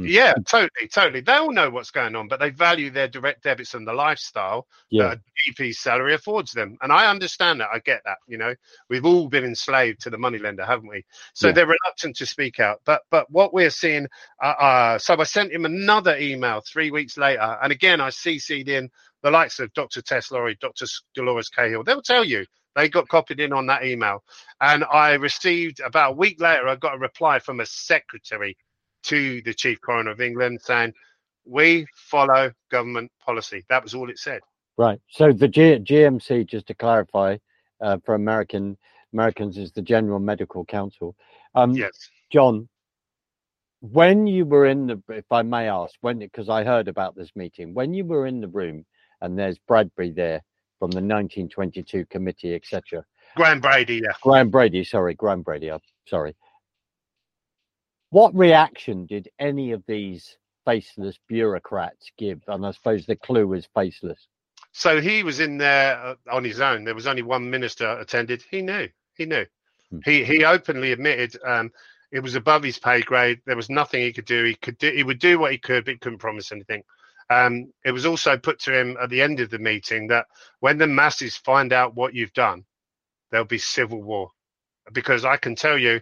[0.00, 0.10] Mm.
[0.10, 1.20] yeah, totally, totally.
[1.22, 4.66] They all know what's going on, but they value their direct debits and the lifestyle
[4.90, 6.78] yeah, that a GP salary affords them.
[6.82, 7.70] And I understand that.
[7.72, 8.18] I get that.
[8.28, 8.54] You know,
[8.90, 11.04] we've all been enslaved to the moneylender, haven't we?
[11.34, 11.54] So Yeah.
[11.54, 12.80] they're reluctant to speak out.
[12.86, 14.08] But but what we're seeing,
[14.42, 18.68] uh, uh, so I sent him another email three weeks later, and again I CC'd
[18.70, 18.90] in
[19.22, 20.02] the likes of Dr.
[20.02, 20.86] Tess Lawrie, Dr.
[21.14, 21.84] Dolores Cahill.
[21.84, 22.46] They'll tell you.
[22.76, 24.22] They got copied in on that email.
[24.60, 28.56] And I received about a week later, I got a reply from a secretary
[29.04, 30.92] to the Chief Coroner of England saying,
[31.44, 33.64] We follow government policy.
[33.68, 34.40] That was all it said.
[34.76, 35.00] right.
[35.10, 37.36] So the G- GMC, just to clarify,
[37.80, 38.76] uh, for American
[39.12, 41.14] Americans, is the General Medical Council.
[41.54, 42.08] Um, Yes.
[42.32, 42.68] John,
[43.80, 47.30] when you were in the, if I may ask, when because I heard about this
[47.34, 48.84] meeting, when you were in the room,
[49.20, 50.42] and there's Bradbury there
[50.82, 53.04] from the 1922 committee, etc.
[53.36, 54.14] Graham Brady, yeah.
[54.20, 55.78] Graham Brady, sorry, Graham Brady, I'm
[56.08, 56.34] sorry.
[58.10, 62.42] What reaction did any of these faceless bureaucrats give?
[62.48, 64.26] And I suppose the clue is faceless.
[64.72, 66.82] So he was in there uh, on his own.
[66.82, 68.42] There was only one minister attended.
[68.50, 68.88] He knew.
[69.14, 69.46] He knew.
[69.90, 69.98] Hmm.
[70.04, 71.70] He he openly admitted um,
[72.10, 73.38] it was above his pay grade.
[73.46, 74.42] There was nothing he could do.
[74.42, 74.90] He could do.
[74.90, 76.82] He would do what he could, but he couldn't promise anything.
[77.30, 80.26] Um, it was also put to him at the end of the meeting that
[80.60, 82.64] when the masses find out what you've done,
[83.30, 84.30] there'll be civil war.
[84.92, 86.00] Because I can tell you,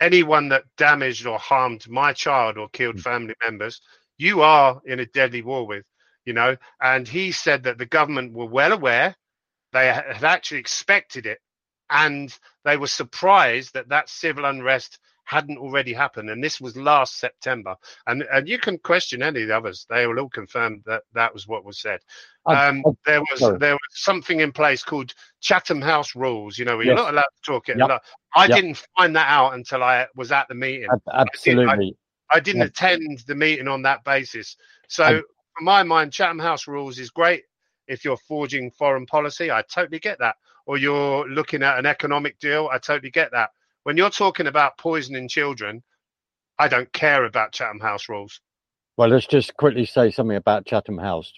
[0.00, 3.80] anyone that damaged or harmed my child or killed family members,
[4.18, 5.84] you are in a deadly war with,
[6.24, 6.56] you know.
[6.80, 9.16] And he said that the government were well aware,
[9.72, 11.38] they had actually expected it,
[11.90, 16.30] and they were surprised that that civil unrest hadn't already happened.
[16.30, 17.74] And this was last September.
[18.06, 21.32] And and you can question any of the others; they will all confirm that that
[21.32, 22.00] was what was said.
[22.46, 23.58] I- Um, I- there was sorry.
[23.58, 26.58] there was something in place called Chatham House rules.
[26.58, 26.86] You know, Yes.
[26.86, 27.78] you're not allowed to talk it.
[27.78, 28.02] Yep.
[28.34, 28.56] I Yep.
[28.56, 30.88] didn't find that out until I was at the meeting.
[31.12, 31.96] Absolutely.
[32.30, 32.68] I didn't Yep.
[32.70, 34.56] attend the meeting on that basis.
[34.88, 35.22] So,
[35.56, 37.44] for my mind, Chatham House rules is great
[37.88, 39.50] if you're forging foreign policy.
[39.50, 40.36] I totally get that.
[40.66, 42.68] Or you're looking at an economic deal.
[42.72, 43.50] I totally get that.
[43.84, 45.82] When you're talking about poisoning children,
[46.58, 48.40] I don't care about Chatham House rules.
[48.96, 51.32] Well, let's just quickly say something about Chatham House.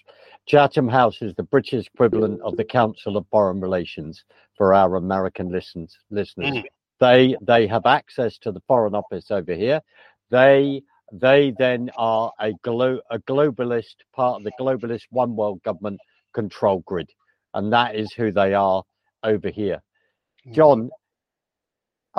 [0.45, 4.23] Chatham House is the British equivalent of the Council of Foreign Relations
[4.57, 6.57] for our American listens, listeners.
[6.57, 6.63] Mm.
[6.99, 9.81] They they have access to the Foreign Office over here.
[10.29, 15.99] They they then are a glo- a globalist part of the globalist one world government
[16.33, 17.09] control grid,
[17.53, 18.83] and that is who they are
[19.23, 19.81] over here.
[20.51, 20.91] John,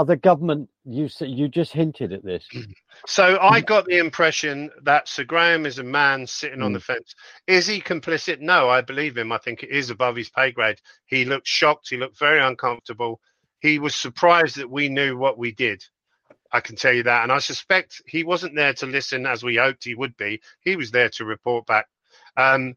[0.05, 0.69] the government?
[0.85, 2.47] You you just hinted at this.
[3.07, 6.75] So I got the impression that Sir Graham is a man sitting on Mm.
[6.75, 7.15] the fence.
[7.47, 8.41] Is he complicit?
[8.41, 9.33] No, I believe him.
[9.33, 10.81] I think it is above his pay grade.
[11.07, 11.89] He looked shocked.
[11.91, 13.21] He looked very uncomfortable.
[13.61, 15.85] He was surprised that we knew what we did.
[16.53, 17.23] I can tell you that.
[17.25, 20.41] And I suspect he wasn't there to listen as we hoped he would be.
[20.61, 21.87] He was there to report back.
[22.37, 22.75] Um,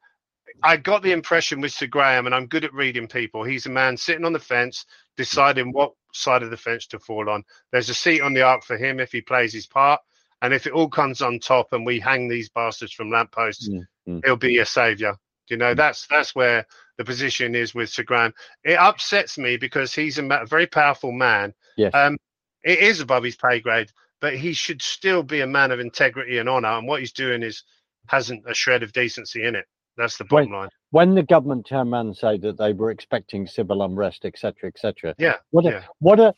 [0.64, 3.44] I got the impression with Sir Graham, and I'm good at reading people.
[3.44, 7.30] He's a man sitting on the fence, deciding what side of the fence to fall
[7.30, 7.44] on.
[7.72, 10.02] There's a seat on the ark for him if he plays his part.
[10.42, 13.88] And if it all comes on top and we hang these bastards from lampposts, Mm,
[14.08, 14.22] mm.
[14.26, 15.16] he'll be a savior.
[15.50, 16.66] You know, that's that's where
[16.98, 18.34] the position is with Sir Graham.
[18.64, 21.54] It upsets me because he's a, ma- a very powerful man.
[21.76, 21.94] Yes.
[21.94, 22.18] Um,
[22.64, 23.92] it is above his pay grade,
[24.22, 26.70] but he should still be a man of integrity and honor.
[26.78, 27.64] And what he's doing is
[28.08, 29.66] hasn't a shred of decency in it.
[30.00, 30.70] That's the bottom line.
[30.92, 35.14] When the government turned around and say that they were expecting civil unrest, etc., etc.
[35.20, 35.36] Yeah.
[35.52, 35.84] What yeah.
[36.00, 36.34] what a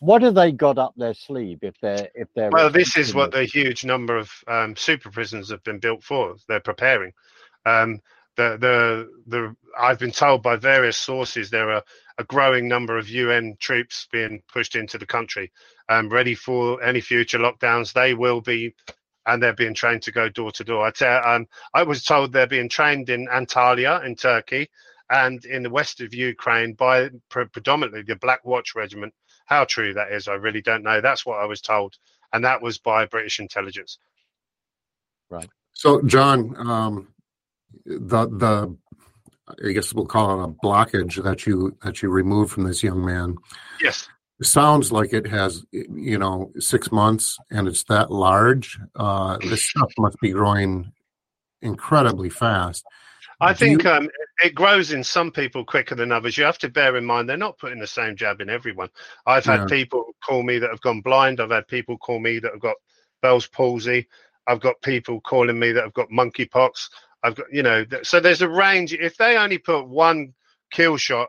[0.00, 3.32] what have they got up their sleeve if they're if they're well this is what
[3.32, 7.12] the huge number of um, super prisons have been built for they're preparing
[7.66, 7.98] um,
[8.36, 11.82] the the the i've been told by various sources there are
[12.18, 15.50] a growing number of un troops being pushed into the country
[15.88, 18.72] um, ready for any future lockdowns they will be
[19.28, 22.32] and they're being trained to go door to door i tell um, i was told
[22.32, 24.68] they're being trained in antalya in turkey
[25.10, 29.14] and in the west of ukraine by pre- predominantly the black watch regiment
[29.48, 31.00] how true that is, I really don't know.
[31.00, 31.96] That's what I was told,
[32.32, 33.98] and that was by British intelligence.
[35.30, 35.48] Right.
[35.72, 37.08] So, John, um,
[37.86, 38.76] the the
[39.64, 43.04] I guess we'll call it a blockage that you that you removed from this young
[43.04, 43.36] man.
[43.80, 44.06] Yes.
[44.46, 48.78] Sounds like it has, you know, six months, and it's that large.
[48.94, 50.92] Uh, this stuff must be growing
[51.62, 52.84] incredibly fast.
[53.40, 54.08] I Do think you- um,
[54.42, 56.36] it grows in some people quicker than others.
[56.36, 58.88] You have to bear in mind they're not putting the same jab in everyone.
[59.26, 59.66] I've had Yeah.
[59.66, 61.40] people call me that have gone blind.
[61.40, 62.76] I've had people call me that have got
[63.22, 64.06] Bell's palsy.
[64.46, 66.88] I've got people calling me that have got monkeypox.
[67.22, 68.92] I've got, you know, th- so there's a range.
[68.92, 70.34] If they only put one
[70.70, 71.28] kill shot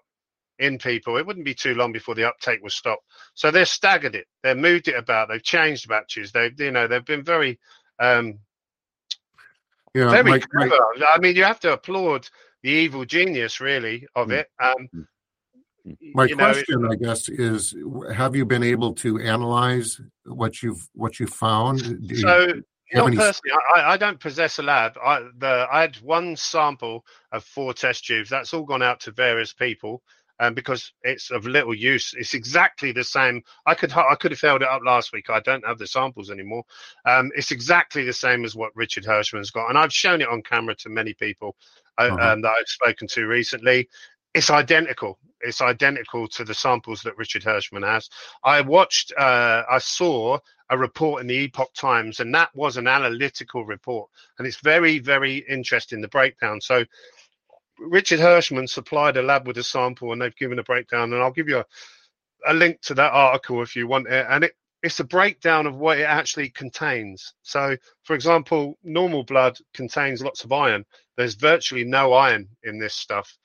[0.60, 3.04] in people, it wouldn't be too long before the uptake was stopped.
[3.34, 4.28] So they've staggered it.
[4.44, 5.30] They've moved it about.
[5.30, 6.32] They've changed batches.
[6.32, 7.60] They've, you know, they've been very,
[8.00, 8.40] um,
[9.96, 11.06] Yeah, very Mike, Mike, clever.
[11.08, 12.30] I mean, you have to applaud
[12.62, 14.40] the evil genius, really, of Mm.
[14.40, 14.48] it.
[14.60, 15.08] Um, Mm.
[16.14, 17.76] my you know, question, I guess, is:
[18.14, 22.08] Have you been able to analyze what you've what you found?
[22.08, 24.98] Do so you not personally, I, I don't possess a lab.
[24.98, 28.30] I the I had one sample of four test tubes.
[28.30, 30.02] That's all gone out to various people,
[30.40, 32.14] um, because it's of little use.
[32.18, 33.44] It's exactly the same.
[33.66, 35.30] I could I could have held it up last week.
[35.30, 36.64] I don't have the samples anymore.
[37.06, 40.42] Um, it's exactly the same as what Richard Hirschman's got, and I've shown it on
[40.42, 41.56] camera to many people
[41.98, 42.34] uh, Uh-huh.
[42.34, 43.90] um, that I've spoken to recently.
[44.34, 45.18] It's identical.
[45.42, 48.10] It's identical to the samples that Richard Hirschman has.
[48.44, 49.12] I watched.
[49.18, 54.10] Uh, I saw a report in the Epoch Times, and that was an analytical report,
[54.38, 56.62] and it's very, very interesting the breakdown.
[56.62, 56.86] So,
[57.80, 61.32] Richard Hirschman supplied a lab with a sample, and they've given a breakdown, and I'll
[61.32, 61.66] give you a,
[62.48, 64.54] a link to that article if you want it, and it.
[64.82, 67.34] It's a breakdown of what it actually contains.
[67.42, 70.86] So, for example, normal blood contains lots of iron.
[71.18, 73.38] There's virtually no iron in this stuff.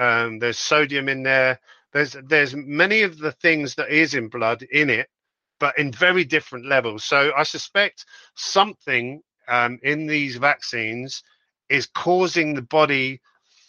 [0.00, 1.60] Um, there's sodium in there.
[1.92, 5.08] There's there's many of the things that is in blood in it,
[5.60, 7.04] but in very different levels.
[7.04, 11.22] So I suspect something um, in these vaccines
[11.68, 13.20] is causing the body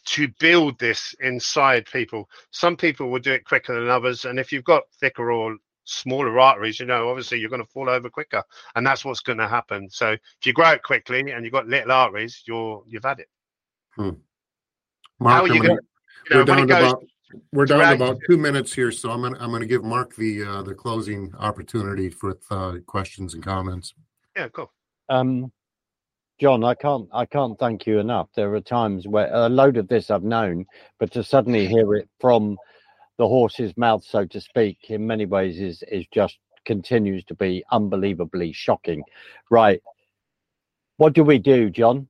[0.05, 2.29] to build this inside people.
[2.51, 6.39] Some people will do it quicker than others, and if you've got thicker or smaller
[6.39, 8.43] arteries, you know, obviously you're going to fall over quicker,
[8.75, 9.89] and that's what's going to happen.
[9.89, 13.27] So if you grow it quickly and you've got little arteries, you're you've had it.
[13.97, 14.17] Mark,
[15.21, 15.79] How are you gonna- going?
[16.29, 17.03] You know, we're when down it goes, about
[17.51, 20.43] we're down to about two minutes here, so I'm gonna I'm gonna give Mark the
[20.43, 23.93] uh, the closing opportunity for uh, questions and comments.
[24.35, 24.71] yeah, cool.
[25.09, 25.51] Um,
[26.41, 28.29] John, I can't I can't thank you enough.
[28.35, 30.65] There are times where a load of this I've known,
[30.99, 32.57] but to suddenly hear it from
[33.19, 37.63] the horse's mouth, so to speak, in many ways is is just continues to be
[37.71, 39.03] unbelievably shocking.
[39.51, 39.83] Right.
[40.97, 42.07] What do we do, John?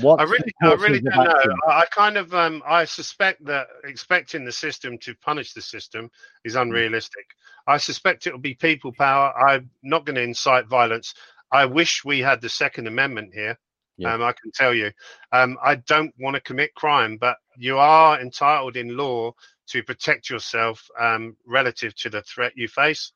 [0.00, 1.56] What I really, I really don't know.
[1.68, 6.10] I, I kind of, um, I suspect that expecting the system to punish the system
[6.42, 7.26] is unrealistic.
[7.66, 9.30] I suspect it will be people power.
[9.38, 11.14] I'm not going to incite violence.
[11.52, 13.58] I wish we had the Second Amendment here.
[13.96, 14.14] Yeah.
[14.14, 14.90] Um, I can tell you,
[15.32, 19.32] um, I don't want to commit crime, but you are entitled in law
[19.68, 23.12] to protect yourself um, relative to the threat you face.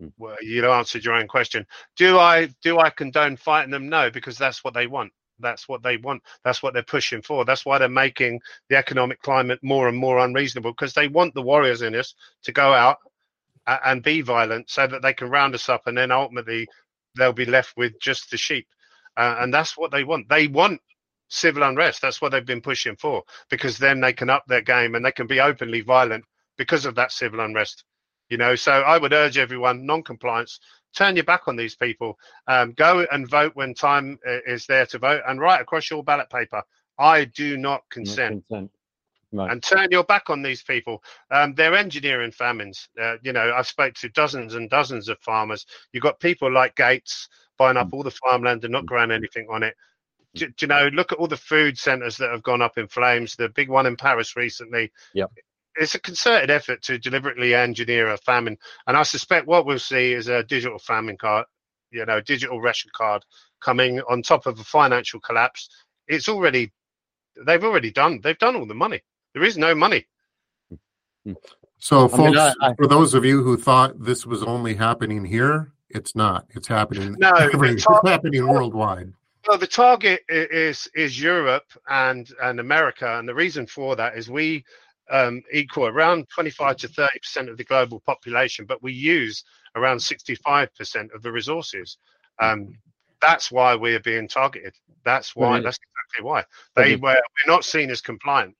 [0.00, 0.12] Mm.
[0.18, 1.66] Well, you answered your own question.
[1.96, 3.88] Do I do I condone fighting them?
[3.88, 5.12] No, because that's what they want.
[5.40, 6.22] That's what they want.
[6.44, 7.44] That's what they're pushing for.
[7.44, 11.42] That's why they're making the economic climate more and more unreasonable because they want the
[11.42, 12.14] warriors in us
[12.44, 12.98] to go out
[13.66, 16.68] and be violent so that they can round us up and then ultimately
[17.16, 18.68] they'll be left with just the sheep.
[19.16, 20.28] Uh, and that's what they want.
[20.28, 20.80] They want
[21.28, 22.02] civil unrest.
[22.02, 25.12] That's what they've been pushing for because then they can up their game and they
[25.12, 26.24] can be openly violent
[26.56, 27.84] because of that civil unrest.
[28.28, 30.58] You know, so I would urge everyone non-compliance
[30.94, 32.18] turn your back on these people.
[32.46, 36.02] Um, go and vote when time uh, is there to vote, and write across your
[36.02, 36.62] ballot paper.
[36.98, 38.44] I do not consent.
[38.48, 38.70] consent.
[39.32, 39.50] Right.
[39.50, 41.02] And turn your back on these people.
[41.32, 42.88] Um, they're engineering famines.
[43.00, 45.66] Uh, you know, I've spoke to dozens and dozens of farmers.
[45.92, 47.94] You've got people like Gates buying up mm.
[47.94, 48.86] all the farmland and not mm.
[48.86, 49.74] growing anything on it.
[50.34, 52.88] Do, do you know, look at all the food centres that have gone up in
[52.88, 53.36] flames.
[53.36, 54.90] The big one in Paris recently.
[55.12, 55.30] Yep.
[55.76, 60.12] It's a concerted effort to deliberately engineer a famine, and I suspect what we'll see
[60.12, 61.46] is a digital famine card
[61.94, 63.24] you know, digital ration card
[63.60, 65.68] coming on top of a financial collapse.
[66.08, 66.72] It's already,
[67.46, 69.00] they've already done, they've done all the money.
[69.32, 70.06] There is no money.
[71.26, 71.36] Mm.
[71.78, 74.74] So, I folks, mean, I- I- for those of you who thought this was only
[74.74, 76.46] happening here, it's not.
[76.50, 77.16] It's happening.
[77.18, 79.12] No, every- it's it's happening worldwide.
[79.46, 84.28] Well, the target is is Europe and and America, and the reason for that is
[84.30, 84.64] we
[85.10, 89.44] um, equal around 25 to 30 percent of the global population, but we use
[89.76, 91.98] around 65 percent of the resources.
[92.38, 92.78] Um,
[93.20, 94.74] that's why we are being targeted.
[95.04, 95.60] That's why.
[95.60, 97.20] That's exactly why they were.
[97.46, 98.56] We're not seen as compliant.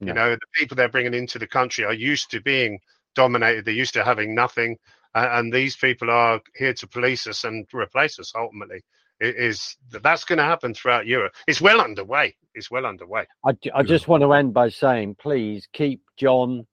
[0.00, 2.78] You know, the people they're bringing into the country are used to being
[3.16, 3.64] dominated.
[3.64, 4.76] They're used to having nothing,
[5.14, 8.32] and these people are here to police us and replace us.
[8.34, 8.82] Ultimately,
[9.20, 11.34] it is that's going to happen throughout Europe.
[11.46, 12.36] It's well underway.
[12.54, 13.26] It's well underway.
[13.44, 16.66] I, I just want to end by saying, please keep John,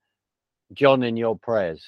[0.74, 1.84] John in your prayers.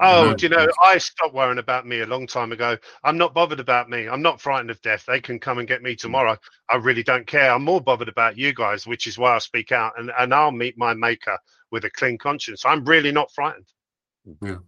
[0.00, 0.66] Oh, do you know?
[0.82, 2.78] I stopped worrying about me a long time ago.
[3.04, 4.08] I'm not bothered about me.
[4.08, 5.04] I'm not frightened of death.
[5.06, 5.98] They can come and get me mm.
[5.98, 6.38] tomorrow.
[6.70, 7.50] I really don't care.
[7.50, 10.52] I'm more bothered about you guys, which is why I speak out, and and I'll
[10.52, 11.38] meet my maker
[11.70, 12.64] with a clean conscience.
[12.64, 13.66] I'm really not frightened.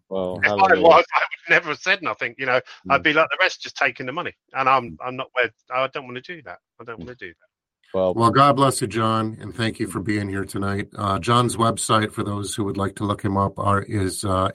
[0.08, 0.82] Well, If I hallelujah.
[0.82, 2.34] was, I would never have said nothing.
[2.38, 2.90] You know, Mm.
[2.94, 5.86] I'd be like the rest, just taking the money, and I'm I'm not where I
[5.88, 6.58] don't want to do that.
[6.80, 7.48] I don't want to do that.
[7.94, 10.88] well, Well, God bless you, John, and thank you for being here tonight.
[10.96, 14.50] Uh, John's website, for those who would like to look him up, are is uh,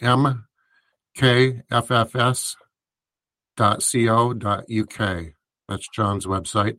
[1.22, 2.56] mkffs
[3.58, 5.26] dot co dot uk.
[5.68, 6.78] That's John's website.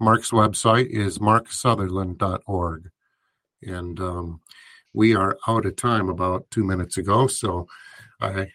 [0.00, 2.90] Mark's website is marksutherland.org.
[3.62, 4.40] And um,
[4.96, 7.68] we are out of time about two minutes ago, so
[8.20, 8.50] I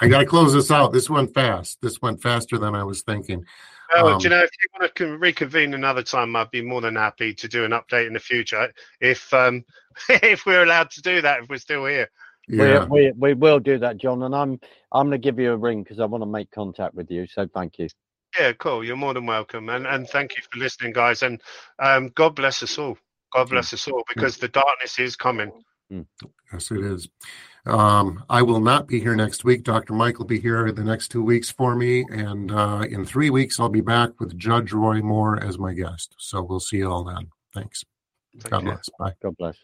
[0.00, 0.92] I got to close this out.
[0.92, 1.78] This went fast.
[1.82, 3.44] This went faster than I was thinking.
[3.92, 6.80] Oh, Um, do you know if you want to reconvene another time, I'd be more
[6.80, 9.64] than happy to do an update in the future if um
[10.08, 12.08] if we're allowed to do that if we're still here.
[12.48, 12.84] Yeah.
[12.84, 14.60] we, we we will do that, John, and I'm
[14.92, 17.26] I'm going to give you a ring because I want to make contact with you.
[17.26, 17.88] So thank you.
[18.38, 18.84] Yeah, cool.
[18.84, 21.24] You're more than welcome, and and thank you for listening, guys.
[21.24, 21.40] And
[21.80, 22.96] um, God bless us all.
[23.32, 25.52] God bless us all, because the darkness is coming.
[26.52, 27.08] Yes, it is.
[27.66, 29.64] Um, I will not be here next week.
[29.64, 29.92] Dr.
[29.92, 32.04] Mike will be here the next two weeks for me.
[32.10, 36.14] And uh, in three weeks, I'll be back with Judge Roy Moore as my guest.
[36.18, 37.28] So we'll see you all then.
[37.54, 37.84] Thanks.
[38.40, 38.72] Take God care.
[38.72, 38.88] bless.
[38.98, 39.14] Bye.
[39.22, 39.56] God bless.